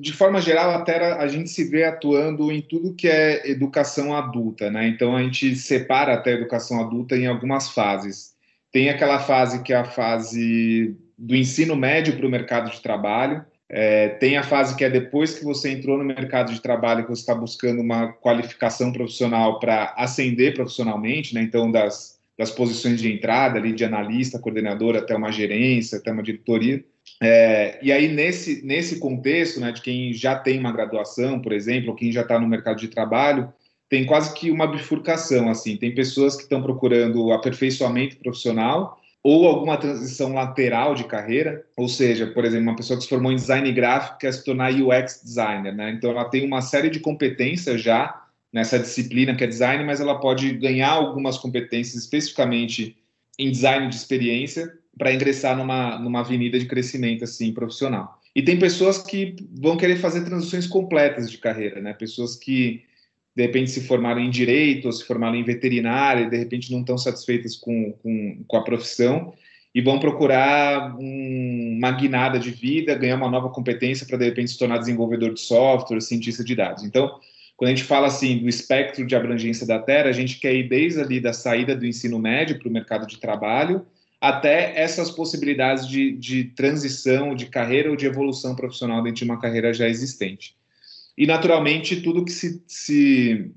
de 0.00 0.12
forma 0.12 0.40
geral, 0.40 0.70
a 0.70 1.16
a 1.18 1.28
gente 1.28 1.48
se 1.48 1.64
vê 1.64 1.84
atuando 1.84 2.52
em 2.52 2.60
tudo 2.60 2.94
que 2.94 3.08
é 3.08 3.50
educação 3.50 4.14
adulta, 4.14 4.70
né? 4.70 4.86
Então 4.86 5.16
a 5.16 5.22
gente 5.22 5.56
separa 5.56 6.12
até 6.12 6.32
a 6.32 6.34
educação 6.34 6.80
adulta 6.80 7.16
em 7.16 7.26
algumas 7.26 7.70
fases. 7.70 8.34
Tem 8.70 8.90
aquela 8.90 9.18
fase 9.18 9.62
que 9.62 9.72
é 9.72 9.76
a 9.76 9.84
fase 9.84 10.94
do 11.16 11.34
ensino 11.34 11.74
médio 11.74 12.16
para 12.16 12.26
o 12.26 12.30
mercado 12.30 12.70
de 12.70 12.82
trabalho, 12.82 13.42
é, 13.68 14.10
tem 14.10 14.36
a 14.36 14.44
fase 14.44 14.76
que 14.76 14.84
é 14.84 14.90
depois 14.90 15.36
que 15.36 15.44
você 15.44 15.70
entrou 15.70 15.98
no 15.98 16.04
mercado 16.04 16.52
de 16.52 16.60
trabalho, 16.60 17.02
que 17.02 17.10
você 17.10 17.22
está 17.22 17.34
buscando 17.34 17.80
uma 17.80 18.12
qualificação 18.12 18.92
profissional 18.92 19.58
para 19.58 19.92
ascender 19.96 20.54
profissionalmente, 20.54 21.34
né? 21.34 21.42
Então, 21.42 21.70
das, 21.70 22.18
das 22.38 22.50
posições 22.50 23.00
de 23.00 23.12
entrada 23.12 23.58
ali, 23.58 23.72
de 23.72 23.84
analista, 23.84 24.38
coordenador, 24.38 24.96
até 24.96 25.16
uma 25.16 25.32
gerência, 25.32 25.98
até 25.98 26.12
uma 26.12 26.22
diretoria. 26.22 26.84
É, 27.22 27.78
e 27.82 27.90
aí, 27.90 28.08
nesse, 28.08 28.64
nesse 28.64 28.98
contexto, 28.98 29.60
né, 29.60 29.72
de 29.72 29.80
quem 29.80 30.12
já 30.12 30.36
tem 30.38 30.58
uma 30.58 30.72
graduação, 30.72 31.40
por 31.40 31.52
exemplo, 31.52 31.90
ou 31.90 31.96
quem 31.96 32.12
já 32.12 32.22
está 32.22 32.38
no 32.38 32.48
mercado 32.48 32.78
de 32.78 32.88
trabalho, 32.88 33.52
tem 33.88 34.04
quase 34.04 34.34
que 34.34 34.50
uma 34.50 34.66
bifurcação, 34.66 35.48
assim. 35.48 35.76
Tem 35.76 35.94
pessoas 35.94 36.36
que 36.36 36.42
estão 36.42 36.62
procurando 36.62 37.32
aperfeiçoamento 37.32 38.16
profissional 38.16 39.00
ou 39.22 39.48
alguma 39.48 39.76
transição 39.76 40.32
lateral 40.34 40.94
de 40.94 41.02
carreira, 41.02 41.64
ou 41.76 41.88
seja, 41.88 42.28
por 42.28 42.44
exemplo, 42.44 42.68
uma 42.68 42.76
pessoa 42.76 42.96
que 42.96 43.02
se 43.02 43.08
formou 43.08 43.32
em 43.32 43.36
design 43.36 43.72
gráfico 43.72 44.18
quer 44.18 44.32
se 44.32 44.44
tornar 44.44 44.72
UX 44.72 45.20
designer, 45.24 45.74
né? 45.74 45.90
Então 45.90 46.10
ela 46.10 46.26
tem 46.26 46.46
uma 46.46 46.62
série 46.62 46.88
de 46.88 47.00
competências 47.00 47.82
já 47.82 48.22
nessa 48.52 48.78
disciplina 48.78 49.34
que 49.34 49.42
é 49.42 49.46
design, 49.48 49.82
mas 49.84 50.00
ela 50.00 50.20
pode 50.20 50.52
ganhar 50.52 50.90
algumas 50.90 51.38
competências 51.38 52.04
especificamente 52.04 52.96
em 53.36 53.50
design 53.50 53.88
de 53.88 53.96
experiência 53.96 54.72
para 54.98 55.12
ingressar 55.12 55.56
numa, 55.56 55.98
numa 55.98 56.20
avenida 56.20 56.58
de 56.58 56.66
crescimento 56.66 57.24
assim 57.24 57.52
profissional. 57.52 58.20
E 58.34 58.42
tem 58.42 58.58
pessoas 58.58 58.98
que 58.98 59.36
vão 59.52 59.76
querer 59.76 59.96
fazer 59.96 60.24
transições 60.24 60.66
completas 60.66 61.30
de 61.30 61.38
carreira, 61.38 61.80
né? 61.80 61.92
Pessoas 61.92 62.36
que 62.36 62.82
de 63.34 63.42
repente 63.42 63.70
se 63.70 63.82
formaram 63.82 64.20
em 64.20 64.30
direito 64.30 64.86
ou 64.86 64.92
se 64.92 65.04
formaram 65.04 65.36
em 65.36 65.44
veterinária 65.44 66.24
e 66.24 66.30
de 66.30 66.36
repente 66.36 66.72
não 66.72 66.80
estão 66.80 66.96
satisfeitas 66.96 67.56
com, 67.56 67.92
com, 68.02 68.44
com 68.46 68.56
a 68.56 68.62
profissão 68.62 69.34
e 69.74 69.82
vão 69.82 69.98
procurar 69.98 70.96
um, 70.98 71.76
uma 71.76 71.92
guinada 71.92 72.38
de 72.38 72.50
vida, 72.50 72.94
ganhar 72.94 73.16
uma 73.16 73.30
nova 73.30 73.50
competência 73.50 74.06
para 74.06 74.16
de 74.16 74.24
repente 74.24 74.52
se 74.52 74.58
tornar 74.58 74.78
desenvolvedor 74.78 75.34
de 75.34 75.40
software, 75.40 76.00
cientista 76.00 76.42
de 76.42 76.54
dados. 76.54 76.82
Então, 76.82 77.20
quando 77.58 77.68
a 77.68 77.74
gente 77.74 77.84
fala 77.84 78.06
assim 78.06 78.38
do 78.38 78.48
espectro 78.48 79.06
de 79.06 79.14
abrangência 79.14 79.66
da 79.66 79.78
Terra, 79.78 80.08
a 80.08 80.12
gente 80.12 80.40
quer 80.40 80.54
ir 80.54 80.68
desde 80.68 81.00
ali 81.00 81.20
da 81.20 81.34
saída 81.34 81.76
do 81.76 81.84
ensino 81.84 82.18
médio 82.18 82.58
para 82.58 82.68
o 82.68 82.72
mercado 82.72 83.06
de 83.06 83.18
trabalho 83.18 83.84
até 84.20 84.80
essas 84.80 85.10
possibilidades 85.10 85.86
de, 85.86 86.12
de 86.12 86.44
transição 86.44 87.34
de 87.34 87.46
carreira 87.46 87.90
ou 87.90 87.96
de 87.96 88.06
evolução 88.06 88.56
profissional 88.56 89.02
dentro 89.02 89.18
de 89.18 89.24
uma 89.24 89.40
carreira 89.40 89.72
já 89.72 89.88
existente 89.88 90.56
e 91.16 91.26
naturalmente 91.26 92.00
tudo 92.02 92.24
que 92.24 92.32
se, 92.32 92.62
se 92.66 93.50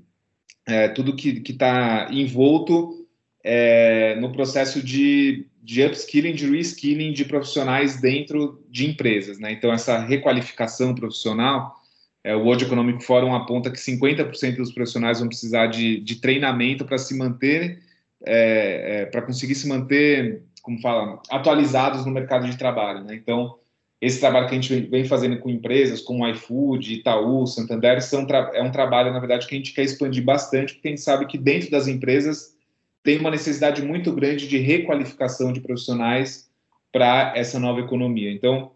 é, 0.66 0.88
tudo 0.88 1.14
que 1.14 1.42
está 1.46 2.08
envolto 2.10 3.06
é, 3.44 4.16
no 4.16 4.32
processo 4.32 4.82
de, 4.82 5.46
de 5.62 5.84
upskilling, 5.84 6.34
de 6.34 6.50
reskilling 6.50 7.12
de 7.12 7.24
profissionais 7.24 8.00
dentro 8.00 8.64
de 8.70 8.86
empresas, 8.86 9.38
né? 9.38 9.52
Então 9.52 9.72
essa 9.72 9.98
requalificação 9.98 10.94
profissional, 10.94 11.76
é, 12.24 12.34
o 12.34 12.40
World 12.40 12.64
Economic 12.64 13.04
Forum 13.04 13.34
aponta 13.34 13.70
que 13.70 13.78
50% 13.78 14.56
dos 14.56 14.72
profissionais 14.72 15.18
vão 15.18 15.28
precisar 15.28 15.66
de, 15.66 16.00
de 16.00 16.16
treinamento 16.16 16.84
para 16.84 16.98
se 16.98 17.16
manter, 17.16 17.82
é, 18.24 19.02
é 19.02 19.06
para 19.06 19.22
conseguir 19.22 19.54
se 19.54 19.66
manter, 19.66 20.42
como 20.62 20.80
fala, 20.80 21.20
atualizados 21.30 22.04
no 22.04 22.12
mercado 22.12 22.48
de 22.48 22.56
trabalho, 22.56 23.04
né? 23.04 23.14
Então 23.14 23.58
esse 24.00 24.18
trabalho 24.18 24.48
que 24.48 24.54
a 24.54 24.60
gente 24.60 24.80
vem 24.88 25.04
fazendo 25.04 25.38
com 25.38 25.50
empresas 25.50 26.00
como 26.00 26.26
iFood, 26.26 26.94
Itaú, 26.94 27.46
Santander, 27.46 28.00
são, 28.00 28.26
é 28.54 28.62
um 28.62 28.72
trabalho, 28.72 29.12
na 29.12 29.18
verdade, 29.18 29.46
que 29.46 29.54
a 29.54 29.58
gente 29.58 29.74
quer 29.74 29.82
expandir 29.82 30.24
bastante, 30.24 30.72
porque 30.72 30.88
a 30.88 30.90
gente 30.92 31.02
sabe 31.02 31.26
que 31.26 31.36
dentro 31.36 31.70
das 31.70 31.86
empresas 31.86 32.56
tem 33.02 33.18
uma 33.18 33.30
necessidade 33.30 33.82
muito 33.82 34.10
grande 34.12 34.48
de 34.48 34.56
requalificação 34.56 35.52
de 35.52 35.60
profissionais 35.60 36.50
para 36.90 37.34
essa 37.36 37.58
nova 37.58 37.80
economia. 37.80 38.32
Então, 38.32 38.72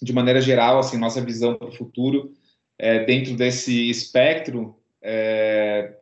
de 0.00 0.12
maneira 0.12 0.40
geral, 0.40 0.78
assim, 0.78 0.98
nossa 0.98 1.20
visão 1.20 1.56
para 1.56 1.68
o 1.68 1.72
futuro, 1.72 2.32
é, 2.78 3.04
dentro 3.04 3.36
desse 3.36 3.90
espectro, 3.90 4.76
é, 5.02 5.96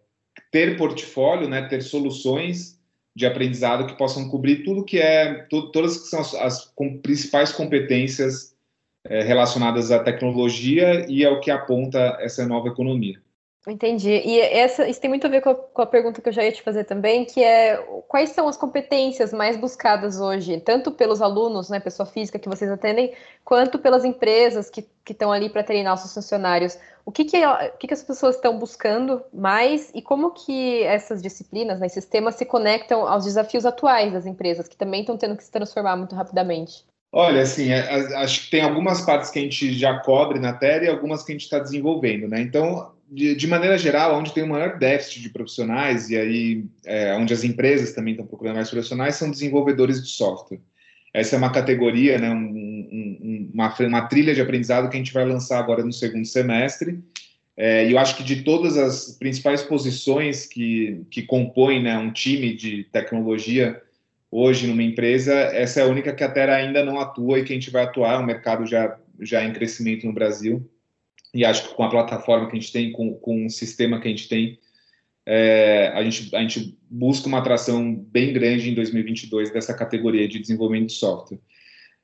ter 0.51 0.77
portfólio, 0.77 1.49
né, 1.49 1.63
ter 1.63 1.83
soluções 1.83 2.79
de 3.15 3.27
aprendizado 3.27 3.87
que 3.87 3.97
possam 3.97 4.29
cobrir 4.29 4.65
tudo 4.65 4.85
que 4.85 4.99
é, 4.99 5.47
todas 5.73 5.99
que 5.99 6.09
são 6.09 6.21
as, 6.21 6.35
as 6.35 6.65
com, 6.75 6.99
principais 6.99 7.53
competências 7.53 8.55
é, 9.05 9.23
relacionadas 9.23 9.91
à 9.91 9.99
tecnologia 9.99 11.05
e 11.09 11.25
ao 11.25 11.41
que 11.41 11.51
aponta 11.51 12.17
essa 12.21 12.47
nova 12.47 12.69
economia. 12.69 13.21
Entendi. 13.67 14.11
E 14.11 14.41
essa, 14.41 14.89
isso 14.89 15.01
tem 15.01 15.09
muito 15.09 15.25
a 15.25 15.31
ver 15.31 15.41
com 15.41 15.51
a, 15.51 15.55
com 15.55 15.83
a, 15.83 15.87
pergunta 15.87 16.21
que 16.21 16.29
eu 16.29 16.33
já 16.33 16.43
ia 16.43 16.51
te 16.51 16.63
fazer 16.63 16.83
também, 16.83 17.25
que 17.25 17.45
é 17.45 17.77
quais 18.09 18.31
são 18.31 18.49
as 18.49 18.57
competências 18.57 19.33
mais 19.33 19.57
buscadas 19.57 20.19
hoje, 20.19 20.61
tanto 20.61 20.91
pelos 20.91 21.23
alunos, 21.23 21.71
né, 21.71 21.79
pessoa 21.79 22.05
física 22.05 22.41
que 22.41 22.49
vocês 22.49 22.69
atendem, 22.69 23.13
quanto 23.45 23.79
pelas 23.79 24.05
empresas 24.05 24.69
que 24.69 24.85
estão 25.09 25.31
ali 25.31 25.49
para 25.49 25.63
treinar 25.63 25.95
os 25.95 26.01
seus 26.01 26.13
funcionários. 26.13 26.77
O 27.07 27.13
que, 27.13 27.25
que, 27.25 27.37
é, 27.37 27.69
o 27.69 27.79
que, 27.79 27.87
que 27.87 27.95
as 27.95 28.03
pessoas 28.03 28.35
estão 28.35 28.59
buscando 28.59 29.23
mais 29.33 29.93
e 29.95 30.03
como 30.03 30.33
que 30.33 30.83
essas 30.83 31.23
disciplinas, 31.23 31.79
né, 31.79 31.87
esses 31.87 32.05
temas 32.05 32.35
se 32.35 32.45
conectam 32.45 33.07
aos 33.07 33.25
desafios 33.25 33.65
atuais 33.65 34.13
das 34.13 34.27
empresas, 34.27 34.67
que 34.67 34.77
também 34.77 35.03
estão 35.03 35.17
tendo 35.17 35.37
que 35.37 35.45
se 35.45 35.53
transformar 35.53 35.97
muito 35.97 36.17
rapidamente? 36.17 36.85
Olha, 37.15 37.43
assim, 37.43 37.71
é, 37.71 38.17
acho 38.17 38.45
que 38.45 38.51
tem 38.51 38.63
algumas 38.63 39.03
partes 39.03 39.31
que 39.31 39.39
a 39.39 39.43
gente 39.43 39.75
já 39.75 40.01
cobre 40.01 40.41
na 40.41 40.55
TED 40.55 40.87
e 40.87 40.89
algumas 40.89 41.23
que 41.23 41.31
a 41.31 41.35
gente 41.35 41.43
está 41.43 41.59
desenvolvendo, 41.59 42.27
né? 42.27 42.41
Então, 42.41 42.91
de, 43.13 43.35
de, 43.35 43.47
maneira 43.47 43.77
geral, 43.77 44.19
onde 44.19 44.33
tem 44.33 44.43
o 44.43 44.49
maior 44.49 44.79
déficit 44.79 45.21
de 45.21 45.29
profissionais, 45.29 46.09
e 46.09 46.17
aí 46.17 46.65
é, 46.87 47.15
onde 47.15 47.35
as 47.35 47.45
empresas 47.45 47.93
também 47.93 48.15
estão 48.15 48.27
procurando 48.27 48.57
mais 48.57 48.71
profissionais, 48.71 49.17
são 49.17 49.31
desenvolvedores 49.31 50.03
de 50.03 50.09
software. 50.09 50.61
Essa 51.13 51.37
é 51.37 51.39
uma 51.39 51.53
categoria, 51.53 52.19
né, 52.19 52.31
um, 52.31 52.37
um, 52.37 53.51
uma, 53.53 53.75
uma, 53.81 54.09
trilha 54.09 54.35
de 54.35 54.41
aprendizado 54.41 54.89
que 54.89 54.97
a 54.97 54.99
gente 54.99 55.13
vai 55.13 55.27
lançar 55.27 55.59
agora 55.59 55.85
no 55.85 55.93
segundo 55.93 56.25
semestre. 56.25 57.01
É, 57.55 57.87
e 57.87 57.93
eu 57.93 57.99
acho 57.99 58.17
que 58.17 58.25
de 58.25 58.43
todas 58.43 58.79
as 58.79 59.13
principais 59.19 59.63
posições 59.63 60.47
que, 60.47 61.03
que 61.11 61.21
compõem 61.23 61.83
né, 61.83 61.99
um 61.99 62.11
time 62.11 62.55
de 62.57 62.85
tecnologia 62.85 63.79
hoje 64.31 64.67
numa 64.67 64.83
empresa, 64.83 65.35
essa 65.35 65.81
é 65.81 65.83
a 65.83 65.87
única 65.87 66.15
que 66.15 66.25
a 66.25 66.31
Terra 66.31 66.55
ainda 66.55 66.83
não 66.83 66.99
atua 66.99 67.39
e 67.39 67.45
que 67.45 67.53
a 67.53 67.57
gente 67.57 67.71
vai 67.71 67.85
atuar. 67.85 68.19
O 68.19 68.25
mercado 68.25 68.65
já, 68.65 68.97
já 69.21 69.43
é 69.43 69.47
em 69.47 69.53
crescimento 69.53 70.07
no 70.07 70.15
Brasil 70.15 70.67
e 71.35 71.45
acho 71.45 71.69
que 71.69 71.75
com 71.75 71.85
a 71.85 71.91
plataforma 71.91 72.47
que 72.47 72.57
a 72.57 72.61
gente 72.61 72.73
tem, 72.73 72.93
com, 72.93 73.15
com 73.15 73.47
o 73.47 73.51
sistema 73.51 74.01
que 74.01 74.09
a 74.09 74.11
gente 74.11 74.29
tem, 74.29 74.59
é, 75.25 75.93
a, 75.95 76.03
gente, 76.03 76.35
a 76.35 76.41
gente 76.41 76.77
busca 76.91 77.29
uma 77.29 77.39
atração 77.39 77.95
bem 77.95 78.33
grande 78.33 78.71
em 78.71 78.75
2022 78.75 79.53
dessa 79.53 79.73
categoria 79.73 80.29
de 80.29 80.39
desenvolvimento 80.39 80.89
de 80.89 80.95
software. 80.95 81.39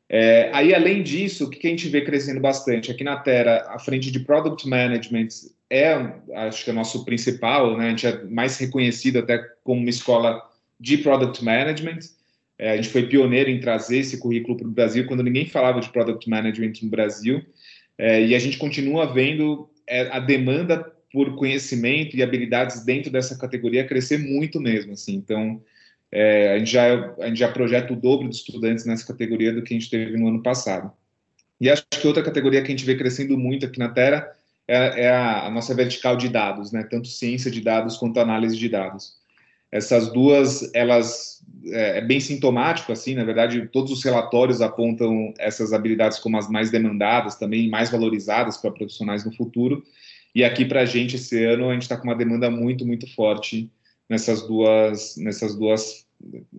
É, 0.08 0.49
aí, 0.54 0.75
além 0.75 1.02
disso, 1.02 1.44
o 1.44 1.50
que 1.50 1.66
a 1.66 1.70
gente 1.70 1.88
vê 1.88 2.00
crescendo 2.00 2.40
bastante? 2.40 2.90
Aqui 2.90 3.04
na 3.04 3.18
Terra, 3.18 3.66
a 3.68 3.78
frente 3.78 4.11
de 4.11 4.20
Product 4.20 4.66
Management 4.66 5.28
é, 5.70 5.92
acho 6.35 6.64
que 6.64 6.70
é 6.70 6.73
nosso 6.73 7.04
principal, 7.04 7.76
né? 7.76 7.87
a 7.87 7.90
gente 7.90 8.06
é 8.06 8.25
mais 8.25 8.56
reconhecido 8.56 9.18
até 9.18 9.38
como 9.62 9.80
uma 9.80 9.90
escola 9.90 10.42
de 10.80 10.99
Product 10.99 11.44
Management. 11.44 11.99
É, 12.58 12.73
a 12.73 12.76
gente 12.76 12.88
foi 12.88 13.06
pioneiro 13.06 13.50
em 13.50 13.61
trazer 13.61 13.99
esse 13.99 14.18
currículo 14.18 14.56
para 14.56 14.66
o 14.66 14.70
Brasil, 14.70 15.06
quando 15.06 15.23
ninguém 15.23 15.47
falava 15.47 15.80
de 15.80 15.90
Product 15.90 16.28
Management 16.28 16.73
no 16.82 16.88
Brasil. 16.88 17.44
É, 17.99 18.25
e 18.25 18.35
a 18.35 18.38
gente 18.38 18.57
continua 18.57 19.12
vendo 19.12 19.69
é, 19.87 20.02
a 20.12 20.21
demanda 20.21 20.93
por 21.12 21.35
conhecimento 21.35 22.17
e 22.17 22.23
habilidades 22.23 22.85
dentro 22.85 23.11
dessa 23.11 23.37
categoria 23.37 23.87
crescer 23.87 24.19
muito 24.19 24.61
mesmo, 24.61 24.93
assim. 24.93 25.14
Então, 25.14 25.61
é, 26.12 26.55
a, 26.55 26.59
gente 26.59 26.71
já, 26.71 27.14
a 27.19 27.26
gente 27.26 27.38
já 27.38 27.50
projeta 27.50 27.93
o 27.93 27.97
dobro 27.97 28.28
de 28.28 28.37
estudantes 28.37 28.85
nessa 28.85 29.07
categoria 29.07 29.52
do 29.52 29.62
que 29.62 29.75
a 29.75 29.78
gente 29.78 29.90
teve 29.90 30.17
no 30.17 30.28
ano 30.28 30.43
passado. 30.43 30.93
E 31.61 31.69
acho 31.69 31.85
que 31.90 32.07
outra 32.07 32.23
categoria 32.23 32.62
que 32.62 32.69
a 32.69 32.71
gente 32.71 32.85
vê 32.85 32.97
crescendo 32.97 33.37
muito 33.37 33.67
aqui 33.67 33.78
na 33.78 33.88
Terra 33.88 34.31
é, 34.67 35.07
é 35.07 35.11
a, 35.11 35.47
a, 35.47 35.50
nossa 35.50 35.75
vertical 35.75 36.17
de 36.17 36.28
dados, 36.28 36.71
né? 36.71 36.85
Tanto 36.85 37.09
ciência 37.09 37.50
de 37.50 37.61
dados 37.61 37.97
quanto 37.97 38.21
análise 38.21 38.57
de 38.57 38.69
dados. 38.69 39.17
Essas 39.70 40.12
duas, 40.12 40.70
elas 40.75 41.38
é, 41.66 41.98
é, 41.98 42.00
bem 42.00 42.20
sintomático, 42.20 42.92
assim, 42.92 43.14
na 43.14 43.25
verdade, 43.25 43.68
todos 43.68 43.90
os 43.92 44.02
relatórios 44.02 44.60
apontam 44.60 45.32
essas 45.38 45.72
habilidades 45.72 46.18
como 46.18 46.38
as 46.38 46.48
mais 46.48 46.70
demandadas, 46.70 47.37
também 47.37 47.68
mais 47.68 47.90
valorizadas 47.90 48.56
para 48.56 48.70
profissionais 48.70 49.25
no 49.25 49.34
futuro. 49.34 49.82
E 50.34 50.44
aqui 50.44 50.64
para 50.64 50.82
a 50.82 50.87
gente 50.87 51.16
esse 51.16 51.44
ano 51.44 51.68
a 51.68 51.72
gente 51.72 51.82
está 51.82 51.96
com 51.96 52.04
uma 52.04 52.14
demanda 52.14 52.50
muito, 52.50 52.87
muito 52.87 53.12
forte 53.14 53.70
nessas 54.08 54.46
duas, 54.46 55.16
nessas 55.16 55.54
duas, 55.54 56.06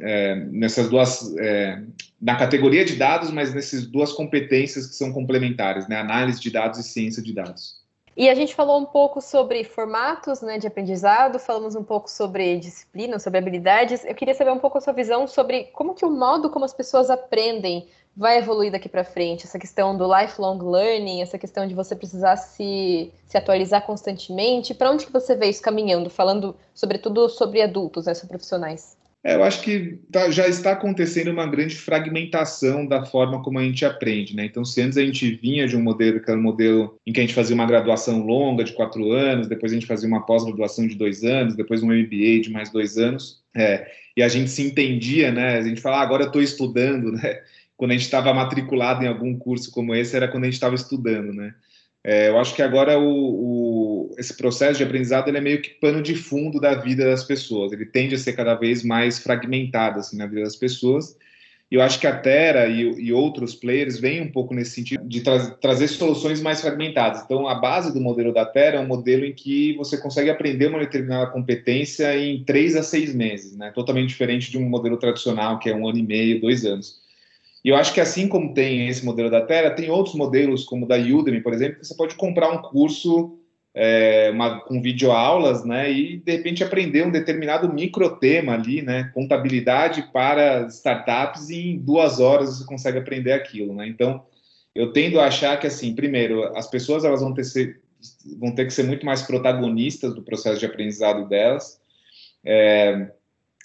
é, 0.02 0.36
nessas 0.52 0.90
duas, 0.90 1.36
é, 1.38 1.82
na 2.22 2.36
categoria 2.36 2.86
de 2.86 2.96
dados, 2.96 3.32
mas 3.32 3.54
nessas 3.54 3.88
duas 3.88 4.12
competências 4.12 4.86
que 4.86 4.96
são 4.96 5.12
complementares, 5.12 5.88
né? 5.88 5.98
Análise 5.98 6.40
de 6.40 6.52
dados 6.52 6.80
e 6.80 6.84
ciência 6.84 7.24
de 7.24 7.34
dados. 7.34 7.79
E 8.20 8.28
a 8.28 8.36
gente 8.36 8.54
falou 8.54 8.78
um 8.78 8.86
pouco 8.86 9.22
sobre 9.22 9.64
formatos 9.64 10.42
né, 10.42 10.58
de 10.58 10.68
aprendizado, 10.68 11.40
falamos 11.40 11.74
um 11.74 11.84
pouco 11.86 12.12
sobre 12.12 12.58
disciplina, 12.58 13.18
sobre 13.18 13.40
habilidades. 13.40 14.04
Eu 14.04 14.14
queria 14.14 14.34
saber 14.34 14.52
um 14.52 14.60
pouco 14.60 14.78
a 14.78 14.82
sua 14.82 14.92
visão 14.92 15.26
sobre 15.26 15.70
como 15.72 15.96
que 15.96 16.04
o 16.04 16.12
modo 16.12 16.50
como 16.50 16.66
as 16.66 16.74
pessoas 16.74 17.10
aprendem 17.10 17.88
vai 18.18 18.40
evoluir 18.40 18.74
daqui 18.74 18.90
para 18.90 19.06
frente. 19.06 19.46
Essa 19.46 19.58
questão 19.58 19.98
do 19.98 20.06
lifelong 20.06 20.62
learning, 20.62 21.22
essa 21.22 21.38
questão 21.38 21.66
de 21.66 21.74
você 21.74 21.96
precisar 21.96 22.36
se, 22.36 23.10
se 23.26 23.38
atualizar 23.38 23.86
constantemente. 23.86 24.74
Para 24.74 24.92
onde 24.92 25.06
que 25.06 25.14
você 25.14 25.34
vê 25.34 25.48
isso 25.48 25.62
caminhando? 25.62 26.10
Falando, 26.10 26.54
sobretudo, 26.76 27.30
sobre 27.30 27.62
adultos, 27.62 28.06
né, 28.06 28.14
sobre 28.14 28.32
profissionais. 28.32 28.98
É, 29.22 29.36
eu 29.36 29.44
acho 29.44 29.62
que 29.62 30.00
tá, 30.10 30.32
já 30.32 30.48
está 30.48 30.72
acontecendo 30.72 31.30
uma 31.30 31.46
grande 31.46 31.76
fragmentação 31.76 32.86
da 32.86 33.06
forma 33.06 33.44
como 33.44 33.60
a 33.60 33.64
gente 33.64 33.84
aprende, 33.84 34.34
né? 34.34 34.46
Então, 34.46 34.64
se 34.64 34.82
antes 34.82 34.98
a 34.98 35.04
gente 35.04 35.30
vinha 35.36 35.68
de 35.68 35.76
um 35.76 35.82
modelo 35.82 36.22
que 36.22 36.30
era 36.30 36.40
um 36.40 36.44
modelo 36.44 36.98
em 37.06 37.12
que 37.12 37.20
a 37.20 37.24
gente 37.24 37.34
fazia 37.34 37.54
uma 37.54 37.66
graduação 37.66 38.26
longa 38.26 38.64
de 38.64 38.72
quatro 38.72 39.12
anos, 39.12 39.48
depois 39.48 39.74
a 39.74 39.76
gente 39.76 39.86
fazia 39.86 40.08
uma 40.08 40.26
pós-graduação 40.26 40.88
de 40.88 40.96
dois 40.96 41.24
anos, 41.24 41.56
depois 41.56 41.84
um 41.84 41.88
MBA 41.88 42.40
de 42.42 42.50
mais 42.50 42.70
dois 42.70 42.98
anos, 42.98 43.42
é, 43.54 43.92
e 44.16 44.24
a 44.24 44.30
gente 44.30 44.50
se 44.50 44.62
entendia, 44.66 45.32
né? 45.32 45.58
A 45.58 45.62
gente 45.62 45.82
fala, 45.82 45.98
ah, 45.98 46.02
agora 46.02 46.24
eu 46.24 46.28
estou 46.28 46.42
estudando, 46.42 47.12
né? 47.14 47.42
Quando 47.76 47.92
a 47.92 47.94
gente 47.96 48.04
estava 48.04 48.34
matriculado 48.34 49.04
em 49.04 49.08
algum 49.08 49.38
curso 49.38 49.70
como 49.72 49.94
esse, 49.94 50.16
era 50.16 50.30
quando 50.30 50.44
a 50.44 50.48
gente 50.48 50.56
estava 50.56 50.76
estudando, 50.76 51.34
né? 51.34 51.54
É, 52.04 52.30
eu 52.30 52.40
acho 52.40 52.56
que 52.56 52.62
agora 52.62 52.98
o, 52.98 53.04
o, 53.04 53.69
esse 54.18 54.36
processo 54.36 54.78
de 54.78 54.84
aprendizado 54.84 55.28
ele 55.28 55.38
é 55.38 55.42
meio 55.42 55.62
que 55.62 55.70
pano 55.70 56.02
de 56.02 56.16
fundo 56.16 56.60
da 56.60 56.76
vida 56.76 57.06
das 57.06 57.24
pessoas. 57.24 57.72
Ele 57.72 57.86
tende 57.86 58.16
a 58.16 58.18
ser 58.18 58.34
cada 58.34 58.56
vez 58.56 58.84
mais 58.84 59.20
fragmentado 59.20 60.00
assim, 60.00 60.18
na 60.18 60.28
vida 60.28 60.44
das 60.44 60.56
pessoas. 60.56 61.18
E 61.72 61.76
eu 61.76 61.82
acho 61.82 62.00
que 62.00 62.08
a 62.08 62.18
Terra 62.18 62.66
e, 62.66 62.82
e 62.82 63.14
outros 63.14 63.54
players 63.54 64.00
vêm 64.00 64.22
um 64.22 64.32
pouco 64.32 64.56
nesse 64.56 64.72
sentido 64.72 65.08
de 65.08 65.22
tra 65.22 65.52
trazer 65.52 65.88
soluções 65.88 66.42
mais 66.42 66.62
fragmentadas. 66.62 67.22
Então, 67.24 67.48
a 67.48 67.54
base 67.54 67.94
do 67.94 68.02
modelo 68.02 68.34
da 68.34 68.44
Terra 68.44 68.78
é 68.78 68.80
um 68.80 68.88
modelo 68.88 69.24
em 69.24 69.34
que 69.34 69.78
você 69.78 69.96
consegue 69.96 70.32
aprender 70.32 70.68
uma 70.68 70.80
determinada 70.80 71.28
competência 71.28 72.18
em 72.18 72.44
três 72.44 72.76
a 72.76 72.82
seis 72.82 73.14
meses, 73.14 73.56
né? 73.56 73.72
totalmente 73.72 74.10
diferente 74.10 74.50
de 74.50 74.58
um 74.58 74.68
modelo 74.68 74.98
tradicional, 74.98 75.60
que 75.60 75.70
é 75.70 75.76
um 75.76 75.88
ano 75.88 76.00
e 76.00 76.04
meio, 76.04 76.42
dois 76.42 76.66
anos. 76.66 77.00
E 77.64 77.70
eu 77.70 77.76
acho 77.76 77.94
que 77.94 78.02
assim 78.02 78.28
como 78.28 78.54
tem 78.54 78.88
esse 78.88 79.06
modelo 79.06 79.30
da 79.30 79.42
Terra, 79.42 79.70
tem 79.70 79.92
outros 79.92 80.16
modelos, 80.16 80.64
como 80.64 80.86
o 80.86 80.88
da 80.88 80.98
Udemy, 80.98 81.42
por 81.42 81.54
exemplo, 81.54 81.80
que 81.80 81.86
você 81.86 81.96
pode 81.96 82.16
comprar 82.16 82.50
um 82.52 82.62
curso 82.62 83.38
é, 83.82 84.30
uma, 84.32 84.60
com 84.60 84.82
videoaulas, 84.82 85.64
né, 85.64 85.90
e 85.90 86.18
de 86.18 86.34
repente 86.34 86.62
aprender 86.62 87.08
um 87.08 87.12
determinado 87.12 87.72
microtema 87.72 88.54
ali, 88.54 88.82
né, 88.82 89.10
contabilidade 89.14 90.10
para 90.12 90.68
startups, 90.68 91.50
e 91.50 91.70
em 91.70 91.80
duas 91.80 92.20
horas 92.20 92.58
você 92.58 92.66
consegue 92.66 92.98
aprender 92.98 93.32
aquilo, 93.32 93.74
né. 93.74 93.88
Então, 93.88 94.26
eu 94.76 94.92
tendo 94.92 95.18
a 95.18 95.28
achar 95.28 95.58
que, 95.58 95.66
assim, 95.66 95.96
primeiro, 95.96 96.44
as 96.58 96.70
pessoas 96.70 97.06
elas 97.06 97.22
vão 97.22 97.34
ter, 97.34 97.46
ser, 97.46 97.80
vão 98.38 98.54
ter 98.54 98.66
que 98.66 98.74
ser 98.74 98.84
muito 98.84 99.06
mais 99.06 99.22
protagonistas 99.22 100.14
do 100.14 100.24
processo 100.24 100.60
de 100.60 100.66
aprendizado 100.66 101.30
delas. 101.30 101.80
É, 102.46 103.12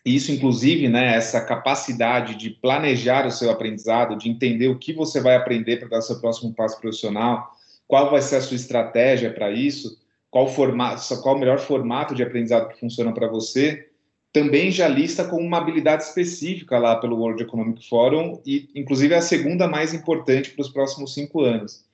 isso, 0.04 0.30
inclusive, 0.30 0.88
né, 0.88 1.16
essa 1.16 1.40
capacidade 1.40 2.36
de 2.36 2.50
planejar 2.50 3.26
o 3.26 3.32
seu 3.32 3.50
aprendizado, 3.50 4.16
de 4.16 4.30
entender 4.30 4.68
o 4.68 4.78
que 4.78 4.92
você 4.92 5.20
vai 5.20 5.34
aprender 5.34 5.78
para 5.78 5.88
dar 5.88 6.02
seu 6.02 6.20
próximo 6.20 6.54
passo 6.54 6.80
profissional, 6.80 7.50
qual 7.88 8.12
vai 8.12 8.22
ser 8.22 8.36
a 8.36 8.40
sua 8.40 8.56
estratégia 8.56 9.32
para 9.32 9.50
isso, 9.50 10.03
qual, 10.34 10.48
formato, 10.48 11.00
qual 11.22 11.36
o 11.36 11.38
melhor 11.38 11.60
formato 11.60 12.12
de 12.12 12.20
aprendizado 12.20 12.68
que 12.68 12.80
funciona 12.80 13.12
para 13.14 13.28
você, 13.28 13.86
também 14.32 14.68
já 14.68 14.88
lista 14.88 15.22
como 15.22 15.46
uma 15.46 15.58
habilidade 15.58 16.02
específica 16.02 16.76
lá 16.76 16.96
pelo 16.96 17.18
World 17.18 17.40
Economic 17.40 17.88
Forum 17.88 18.40
e, 18.44 18.68
inclusive, 18.74 19.14
é 19.14 19.18
a 19.18 19.22
segunda 19.22 19.68
mais 19.68 19.94
importante 19.94 20.50
para 20.50 20.62
os 20.62 20.68
próximos 20.68 21.14
cinco 21.14 21.42
anos. 21.42 21.84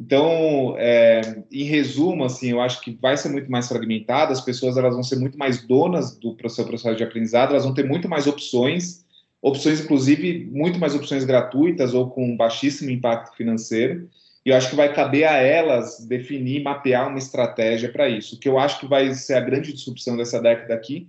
Então, 0.00 0.74
é, 0.78 1.42
em 1.52 1.64
resumo, 1.64 2.24
assim, 2.24 2.50
eu 2.50 2.62
acho 2.62 2.80
que 2.80 2.92
vai 2.92 3.14
ser 3.14 3.28
muito 3.28 3.50
mais 3.50 3.68
fragmentado, 3.68 4.32
as 4.32 4.40
pessoas 4.40 4.78
elas 4.78 4.94
vão 4.94 5.02
ser 5.02 5.16
muito 5.16 5.36
mais 5.36 5.62
donas 5.62 6.16
do 6.16 6.34
seu 6.48 6.64
processo 6.64 6.96
de 6.96 7.04
aprendizado, 7.04 7.50
elas 7.50 7.64
vão 7.64 7.74
ter 7.74 7.84
muito 7.84 8.08
mais 8.08 8.26
opções, 8.26 9.04
opções, 9.42 9.82
inclusive, 9.82 10.48
muito 10.50 10.78
mais 10.78 10.94
opções 10.94 11.24
gratuitas 11.26 11.92
ou 11.92 12.08
com 12.08 12.38
baixíssimo 12.38 12.90
impacto 12.90 13.36
financeiro, 13.36 14.08
e 14.46 14.50
eu 14.50 14.56
acho 14.56 14.70
que 14.70 14.76
vai 14.76 14.94
caber 14.94 15.24
a 15.24 15.38
elas 15.38 16.06
definir, 16.06 16.62
mapear 16.62 17.08
uma 17.08 17.18
estratégia 17.18 17.90
para 17.90 18.08
isso. 18.08 18.36
O 18.36 18.38
que 18.38 18.48
eu 18.48 18.60
acho 18.60 18.78
que 18.78 18.86
vai 18.86 19.12
ser 19.12 19.34
a 19.34 19.40
grande 19.40 19.72
disrupção 19.72 20.16
dessa 20.16 20.40
década 20.40 20.72
aqui 20.72 21.08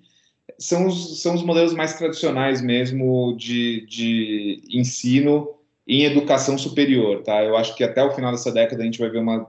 são 0.57 0.87
os, 0.87 1.21
são 1.21 1.35
os 1.35 1.43
modelos 1.43 1.75
mais 1.75 1.93
tradicionais 1.93 2.63
mesmo 2.63 3.35
de, 3.37 3.85
de 3.85 4.63
ensino 4.71 5.53
em 5.87 6.03
educação 6.03 6.57
superior, 6.57 7.21
tá? 7.21 7.43
Eu 7.43 7.55
acho 7.55 7.75
que 7.75 7.83
até 7.83 8.03
o 8.03 8.09
final 8.09 8.31
dessa 8.31 8.51
década 8.51 8.81
a 8.81 8.85
gente 8.85 8.97
vai 8.97 9.09
ver 9.11 9.19
uma 9.19 9.47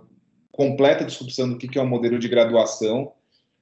completa 0.53 1.03
disrupção 1.03 1.49
do 1.49 1.57
que 1.57 1.79
é 1.79 1.81
o 1.81 1.85
um 1.85 1.89
modelo 1.89 2.19
de 2.19 2.29
graduação. 2.29 3.13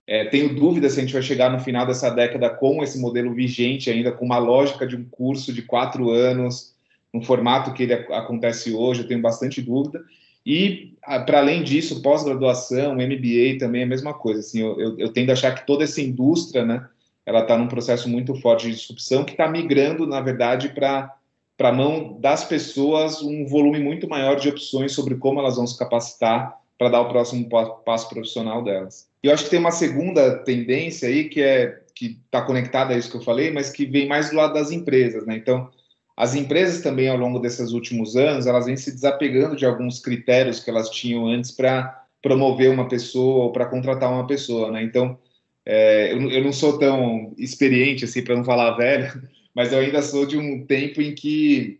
É, 0.08 0.24
tenho 0.24 0.56
dúvida 0.56 0.90
se 0.90 0.98
a 0.98 1.02
gente 1.02 1.12
vai 1.12 1.22
chegar 1.22 1.52
no 1.52 1.60
final 1.60 1.86
dessa 1.86 2.10
década 2.10 2.50
com 2.50 2.82
esse 2.82 2.98
modelo 2.98 3.32
vigente 3.32 3.90
ainda, 3.90 4.10
com 4.10 4.24
uma 4.24 4.38
lógica 4.38 4.88
de 4.88 4.96
um 4.96 5.04
curso 5.04 5.52
de 5.52 5.62
quatro 5.62 6.10
anos, 6.10 6.75
no 7.16 7.24
formato 7.24 7.72
que 7.72 7.84
ele 7.84 7.94
acontece 7.94 8.72
hoje, 8.72 9.00
eu 9.00 9.08
tenho 9.08 9.22
bastante 9.22 9.62
dúvida. 9.62 10.04
E, 10.44 10.94
para 11.24 11.38
além 11.38 11.62
disso, 11.62 12.02
pós-graduação, 12.02 12.94
MBA 12.94 13.58
também 13.58 13.80
é 13.80 13.84
a 13.84 13.88
mesma 13.88 14.12
coisa. 14.12 14.40
Assim, 14.40 14.60
eu, 14.60 14.78
eu, 14.78 14.98
eu 14.98 15.12
tendo 15.12 15.30
a 15.30 15.32
achar 15.32 15.54
que 15.54 15.66
toda 15.66 15.84
essa 15.84 16.00
indústria, 16.00 16.64
né, 16.64 16.86
ela 17.24 17.40
está 17.40 17.56
num 17.56 17.68
processo 17.68 18.08
muito 18.08 18.34
forte 18.36 18.66
de 18.66 18.76
disrupção 18.76 19.24
que 19.24 19.32
está 19.32 19.48
migrando, 19.48 20.06
na 20.06 20.20
verdade, 20.20 20.68
para 20.68 21.12
a 21.58 21.72
mão 21.72 22.18
das 22.20 22.44
pessoas 22.44 23.22
um 23.22 23.46
volume 23.46 23.80
muito 23.80 24.08
maior 24.08 24.36
de 24.36 24.48
opções 24.48 24.92
sobre 24.92 25.16
como 25.16 25.40
elas 25.40 25.56
vão 25.56 25.66
se 25.66 25.76
capacitar 25.76 26.60
para 26.78 26.90
dar 26.90 27.00
o 27.00 27.08
próximo 27.08 27.48
passo 27.84 28.08
profissional 28.08 28.62
delas. 28.62 29.08
E 29.22 29.28
eu 29.28 29.32
acho 29.32 29.44
que 29.44 29.50
tem 29.50 29.58
uma 29.58 29.70
segunda 29.70 30.36
tendência 30.44 31.08
aí 31.08 31.24
que 31.24 31.40
é 31.40 31.80
que 31.94 32.20
está 32.26 32.42
conectada 32.42 32.92
a 32.92 32.98
isso 32.98 33.10
que 33.10 33.16
eu 33.16 33.22
falei, 33.22 33.50
mas 33.50 33.70
que 33.70 33.86
vem 33.86 34.06
mais 34.06 34.28
do 34.28 34.36
lado 34.36 34.52
das 34.52 34.70
empresas, 34.70 35.24
né? 35.24 35.34
Então, 35.34 35.70
as 36.16 36.34
empresas 36.34 36.80
também 36.80 37.08
ao 37.08 37.16
longo 37.18 37.38
desses 37.38 37.72
últimos 37.72 38.16
anos, 38.16 38.46
elas 38.46 38.64
vêm 38.64 38.76
se 38.76 38.90
desapegando 38.90 39.54
de 39.54 39.66
alguns 39.66 40.00
critérios 40.00 40.60
que 40.60 40.70
elas 40.70 40.88
tinham 40.88 41.26
antes 41.26 41.50
para 41.50 42.06
promover 42.22 42.70
uma 42.70 42.88
pessoa 42.88 43.44
ou 43.44 43.52
para 43.52 43.66
contratar 43.66 44.10
uma 44.10 44.26
pessoa, 44.26 44.70
né? 44.72 44.82
Então, 44.82 45.18
é, 45.64 46.12
eu, 46.12 46.30
eu, 46.30 46.42
não 46.42 46.52
sou 46.52 46.78
tão 46.78 47.34
experiente 47.36 48.04
assim 48.04 48.22
para 48.22 48.34
não 48.34 48.44
falar 48.44 48.72
velho, 48.78 49.12
mas 49.54 49.72
eu 49.72 49.80
ainda 49.80 50.00
sou 50.00 50.24
de 50.24 50.38
um 50.38 50.64
tempo 50.64 51.02
em 51.02 51.14
que 51.14 51.78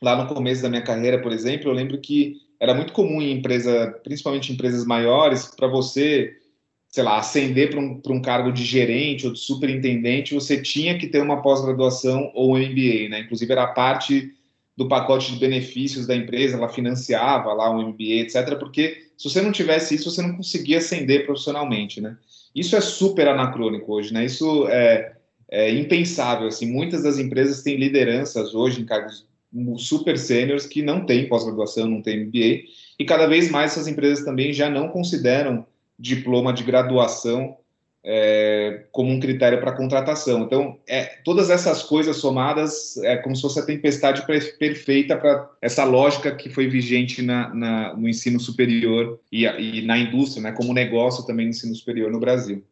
lá 0.00 0.22
no 0.22 0.32
começo 0.32 0.62
da 0.62 0.68
minha 0.68 0.82
carreira, 0.82 1.20
por 1.20 1.32
exemplo, 1.32 1.68
eu 1.68 1.74
lembro 1.74 2.00
que 2.00 2.36
era 2.60 2.74
muito 2.74 2.92
comum 2.92 3.20
em 3.20 3.32
empresa, 3.32 3.98
principalmente 4.04 4.50
em 4.50 4.54
empresas 4.54 4.86
maiores, 4.86 5.46
para 5.54 5.66
você, 5.66 6.36
sei 6.94 7.02
lá, 7.02 7.18
ascender 7.18 7.70
para 7.70 7.80
um, 7.80 8.00
um 8.08 8.22
cargo 8.22 8.52
de 8.52 8.64
gerente 8.64 9.26
ou 9.26 9.32
de 9.32 9.40
superintendente, 9.40 10.32
você 10.32 10.62
tinha 10.62 10.96
que 10.96 11.08
ter 11.08 11.20
uma 11.20 11.42
pós-graduação 11.42 12.30
ou 12.32 12.54
um 12.54 12.56
MBA, 12.56 13.08
né? 13.08 13.18
Inclusive 13.18 13.50
era 13.50 13.66
parte 13.66 14.32
do 14.76 14.86
pacote 14.86 15.32
de 15.32 15.40
benefícios 15.40 16.06
da 16.06 16.14
empresa, 16.14 16.56
ela 16.56 16.68
financiava 16.68 17.52
lá 17.52 17.68
um 17.68 17.88
MBA, 17.88 18.22
etc. 18.22 18.56
Porque 18.60 19.08
se 19.18 19.28
você 19.28 19.42
não 19.42 19.50
tivesse 19.50 19.96
isso, 19.96 20.08
você 20.08 20.22
não 20.22 20.36
conseguia 20.36 20.78
ascender 20.78 21.26
profissionalmente, 21.26 22.00
né? 22.00 22.16
Isso 22.54 22.76
é 22.76 22.80
super 22.80 23.26
anacrônico 23.26 23.92
hoje, 23.92 24.14
né? 24.14 24.24
Isso 24.24 24.68
é, 24.68 25.16
é 25.50 25.74
impensável, 25.74 26.46
assim. 26.46 26.70
Muitas 26.70 27.02
das 27.02 27.18
empresas 27.18 27.64
têm 27.64 27.76
lideranças 27.76 28.54
hoje 28.54 28.80
em 28.80 28.84
cargos 28.84 29.26
super 29.78 30.16
sêniores 30.16 30.64
que 30.64 30.80
não 30.80 31.04
têm 31.04 31.28
pós-graduação, 31.28 31.88
não 31.88 32.00
têm 32.00 32.26
MBA, 32.26 32.70
e 33.00 33.04
cada 33.04 33.26
vez 33.26 33.50
mais 33.50 33.72
essas 33.72 33.88
empresas 33.88 34.24
também 34.24 34.52
já 34.52 34.70
não 34.70 34.90
consideram 34.90 35.66
diploma 35.98 36.52
de 36.52 36.64
graduação 36.64 37.56
é, 38.04 38.84
como 38.92 39.10
um 39.10 39.18
critério 39.18 39.60
para 39.60 39.72
contratação. 39.72 40.42
Então, 40.42 40.78
é, 40.86 41.04
todas 41.24 41.48
essas 41.48 41.82
coisas 41.82 42.18
somadas 42.18 42.98
é 42.98 43.16
como 43.16 43.34
se 43.34 43.40
fosse 43.40 43.58
a 43.58 43.64
tempestade 43.64 44.26
perfeita 44.58 45.16
para 45.16 45.48
essa 45.62 45.84
lógica 45.84 46.34
que 46.34 46.50
foi 46.50 46.68
vigente 46.68 47.22
na, 47.22 47.54
na, 47.54 47.94
no 47.94 48.06
ensino 48.06 48.38
superior 48.38 49.18
e, 49.32 49.46
e 49.46 49.82
na 49.86 49.96
indústria, 49.96 50.42
né, 50.42 50.52
como 50.52 50.74
negócio 50.74 51.24
também 51.24 51.46
no 51.46 51.50
ensino 51.50 51.74
superior 51.74 52.12
no 52.12 52.20
Brasil. 52.20 52.62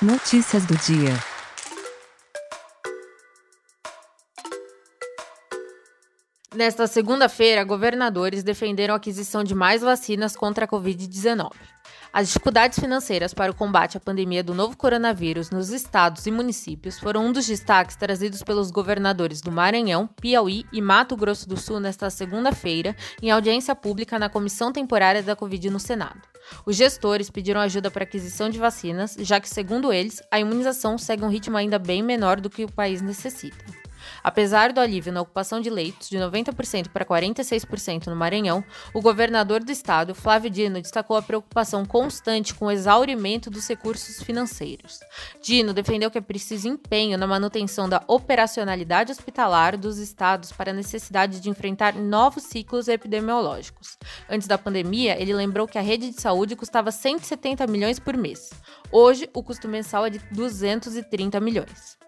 Notícias 0.00 0.64
do 0.66 0.76
dia. 0.76 1.33
Nesta 6.54 6.86
segunda-feira, 6.86 7.64
governadores 7.64 8.44
defenderam 8.44 8.94
a 8.94 8.96
aquisição 8.96 9.42
de 9.42 9.56
mais 9.56 9.82
vacinas 9.82 10.36
contra 10.36 10.66
a 10.66 10.68
Covid-19. 10.68 11.50
As 12.12 12.28
dificuldades 12.28 12.78
financeiras 12.78 13.34
para 13.34 13.50
o 13.50 13.54
combate 13.54 13.96
à 13.96 14.00
pandemia 14.00 14.40
do 14.40 14.54
novo 14.54 14.76
coronavírus 14.76 15.50
nos 15.50 15.70
estados 15.70 16.24
e 16.26 16.30
municípios 16.30 16.96
foram 16.96 17.26
um 17.26 17.32
dos 17.32 17.48
destaques 17.48 17.96
trazidos 17.96 18.40
pelos 18.40 18.70
governadores 18.70 19.40
do 19.40 19.50
Maranhão, 19.50 20.06
Piauí 20.06 20.64
e 20.72 20.80
Mato 20.80 21.16
Grosso 21.16 21.48
do 21.48 21.56
Sul 21.56 21.80
nesta 21.80 22.08
segunda-feira, 22.08 22.94
em 23.20 23.32
audiência 23.32 23.74
pública 23.74 24.16
na 24.16 24.28
Comissão 24.28 24.72
Temporária 24.72 25.24
da 25.24 25.34
Covid 25.34 25.70
no 25.70 25.80
Senado. 25.80 26.22
Os 26.64 26.76
gestores 26.76 27.30
pediram 27.30 27.60
ajuda 27.60 27.90
para 27.90 28.04
aquisição 28.04 28.48
de 28.48 28.60
vacinas, 28.60 29.16
já 29.18 29.40
que, 29.40 29.48
segundo 29.48 29.92
eles, 29.92 30.22
a 30.30 30.38
imunização 30.38 30.96
segue 30.96 31.24
um 31.24 31.28
ritmo 31.28 31.56
ainda 31.56 31.80
bem 31.80 32.00
menor 32.00 32.40
do 32.40 32.48
que 32.48 32.62
o 32.62 32.70
país 32.70 33.02
necessita. 33.02 33.64
Apesar 34.24 34.72
do 34.72 34.80
alívio 34.80 35.12
na 35.12 35.20
ocupação 35.20 35.60
de 35.60 35.68
leitos 35.68 36.08
de 36.08 36.16
90% 36.16 36.88
para 36.88 37.04
46% 37.04 38.06
no 38.06 38.16
Maranhão, 38.16 38.64
o 38.94 39.02
governador 39.02 39.62
do 39.62 39.70
estado, 39.70 40.14
Flávio 40.14 40.48
Dino, 40.48 40.80
destacou 40.80 41.18
a 41.18 41.22
preocupação 41.22 41.84
constante 41.84 42.54
com 42.54 42.64
o 42.64 42.70
exaurimento 42.70 43.50
dos 43.50 43.68
recursos 43.68 44.22
financeiros. 44.22 44.98
Dino 45.42 45.74
defendeu 45.74 46.10
que 46.10 46.16
é 46.16 46.22
preciso 46.22 46.66
empenho 46.66 47.18
na 47.18 47.26
manutenção 47.26 47.86
da 47.86 48.02
operacionalidade 48.08 49.12
hospitalar 49.12 49.76
dos 49.76 49.98
estados 49.98 50.50
para 50.50 50.70
a 50.70 50.74
necessidade 50.74 51.38
de 51.38 51.50
enfrentar 51.50 51.94
novos 51.94 52.44
ciclos 52.44 52.88
epidemiológicos. 52.88 53.98
Antes 54.26 54.48
da 54.48 54.56
pandemia, 54.56 55.20
ele 55.20 55.34
lembrou 55.34 55.68
que 55.68 55.76
a 55.76 55.82
rede 55.82 56.10
de 56.10 56.18
saúde 56.18 56.56
custava 56.56 56.90
170 56.90 57.66
milhões 57.66 57.98
por 57.98 58.16
mês. 58.16 58.50
Hoje, 58.90 59.28
o 59.34 59.42
custo 59.42 59.68
mensal 59.68 60.06
é 60.06 60.10
de 60.10 60.18
230 60.30 61.38
milhões. 61.40 62.03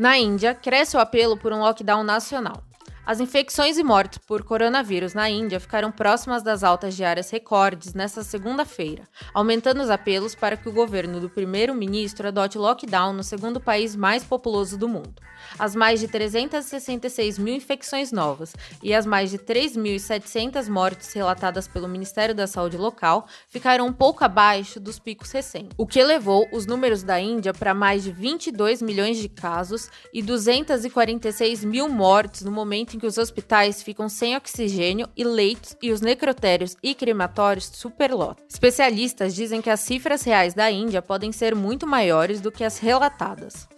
Na 0.00 0.16
Índia, 0.16 0.54
cresce 0.54 0.96
o 0.96 1.00
apelo 1.00 1.36
por 1.36 1.52
um 1.52 1.58
lockdown 1.58 2.02
nacional. 2.02 2.62
As 3.10 3.18
infecções 3.18 3.76
e 3.76 3.82
mortes 3.82 4.18
por 4.18 4.44
coronavírus 4.44 5.14
na 5.14 5.28
Índia 5.28 5.58
ficaram 5.58 5.90
próximas 5.90 6.44
das 6.44 6.62
altas 6.62 6.94
diárias 6.94 7.28
recordes 7.28 7.92
nesta 7.92 8.22
segunda-feira, 8.22 9.02
aumentando 9.34 9.82
os 9.82 9.90
apelos 9.90 10.36
para 10.36 10.56
que 10.56 10.68
o 10.68 10.72
governo 10.72 11.18
do 11.18 11.28
primeiro-ministro 11.28 12.28
adote 12.28 12.56
lockdown 12.56 13.12
no 13.12 13.24
segundo 13.24 13.60
país 13.60 13.96
mais 13.96 14.22
populoso 14.22 14.78
do 14.78 14.88
mundo. 14.88 15.20
As 15.58 15.74
mais 15.74 15.98
de 16.00 16.06
366 16.06 17.38
mil 17.38 17.54
infecções 17.54 18.12
novas 18.12 18.54
e 18.82 18.94
as 18.94 19.04
mais 19.04 19.30
de 19.30 19.38
3.700 19.38 20.68
mortes 20.68 21.12
relatadas 21.12 21.66
pelo 21.66 21.88
Ministério 21.88 22.34
da 22.34 22.46
Saúde 22.46 22.76
local 22.76 23.26
ficaram 23.48 23.86
um 23.86 23.92
pouco 23.92 24.24
abaixo 24.24 24.78
dos 24.78 24.98
picos 24.98 25.32
recentes, 25.32 25.74
o 25.76 25.86
que 25.86 25.98
elevou 25.98 26.46
os 26.52 26.66
números 26.66 27.02
da 27.02 27.18
Índia 27.20 27.52
para 27.52 27.74
mais 27.74 28.04
de 28.04 28.12
22 28.12 28.82
milhões 28.82 29.18
de 29.18 29.28
casos 29.28 29.90
e 30.12 30.22
246 30.22 31.64
mil 31.64 31.88
mortes 31.88 32.42
no 32.42 32.50
momento 32.50 32.94
em 32.94 32.99
que 33.00 33.06
os 33.06 33.18
hospitais 33.18 33.82
ficam 33.82 34.08
sem 34.08 34.36
oxigênio 34.36 35.08
e 35.16 35.24
leitos 35.24 35.76
e 35.82 35.90
os 35.90 36.00
necrotérios 36.00 36.76
e 36.82 36.94
crematórios 36.94 37.70
superlotam. 37.72 38.44
Especialistas 38.48 39.34
dizem 39.34 39.60
que 39.60 39.70
as 39.70 39.80
cifras 39.80 40.22
reais 40.22 40.54
da 40.54 40.70
Índia 40.70 41.02
podem 41.02 41.32
ser 41.32 41.54
muito 41.54 41.86
maiores 41.86 42.40
do 42.40 42.52
que 42.52 42.62
as 42.62 42.78
relatadas. 42.78 43.68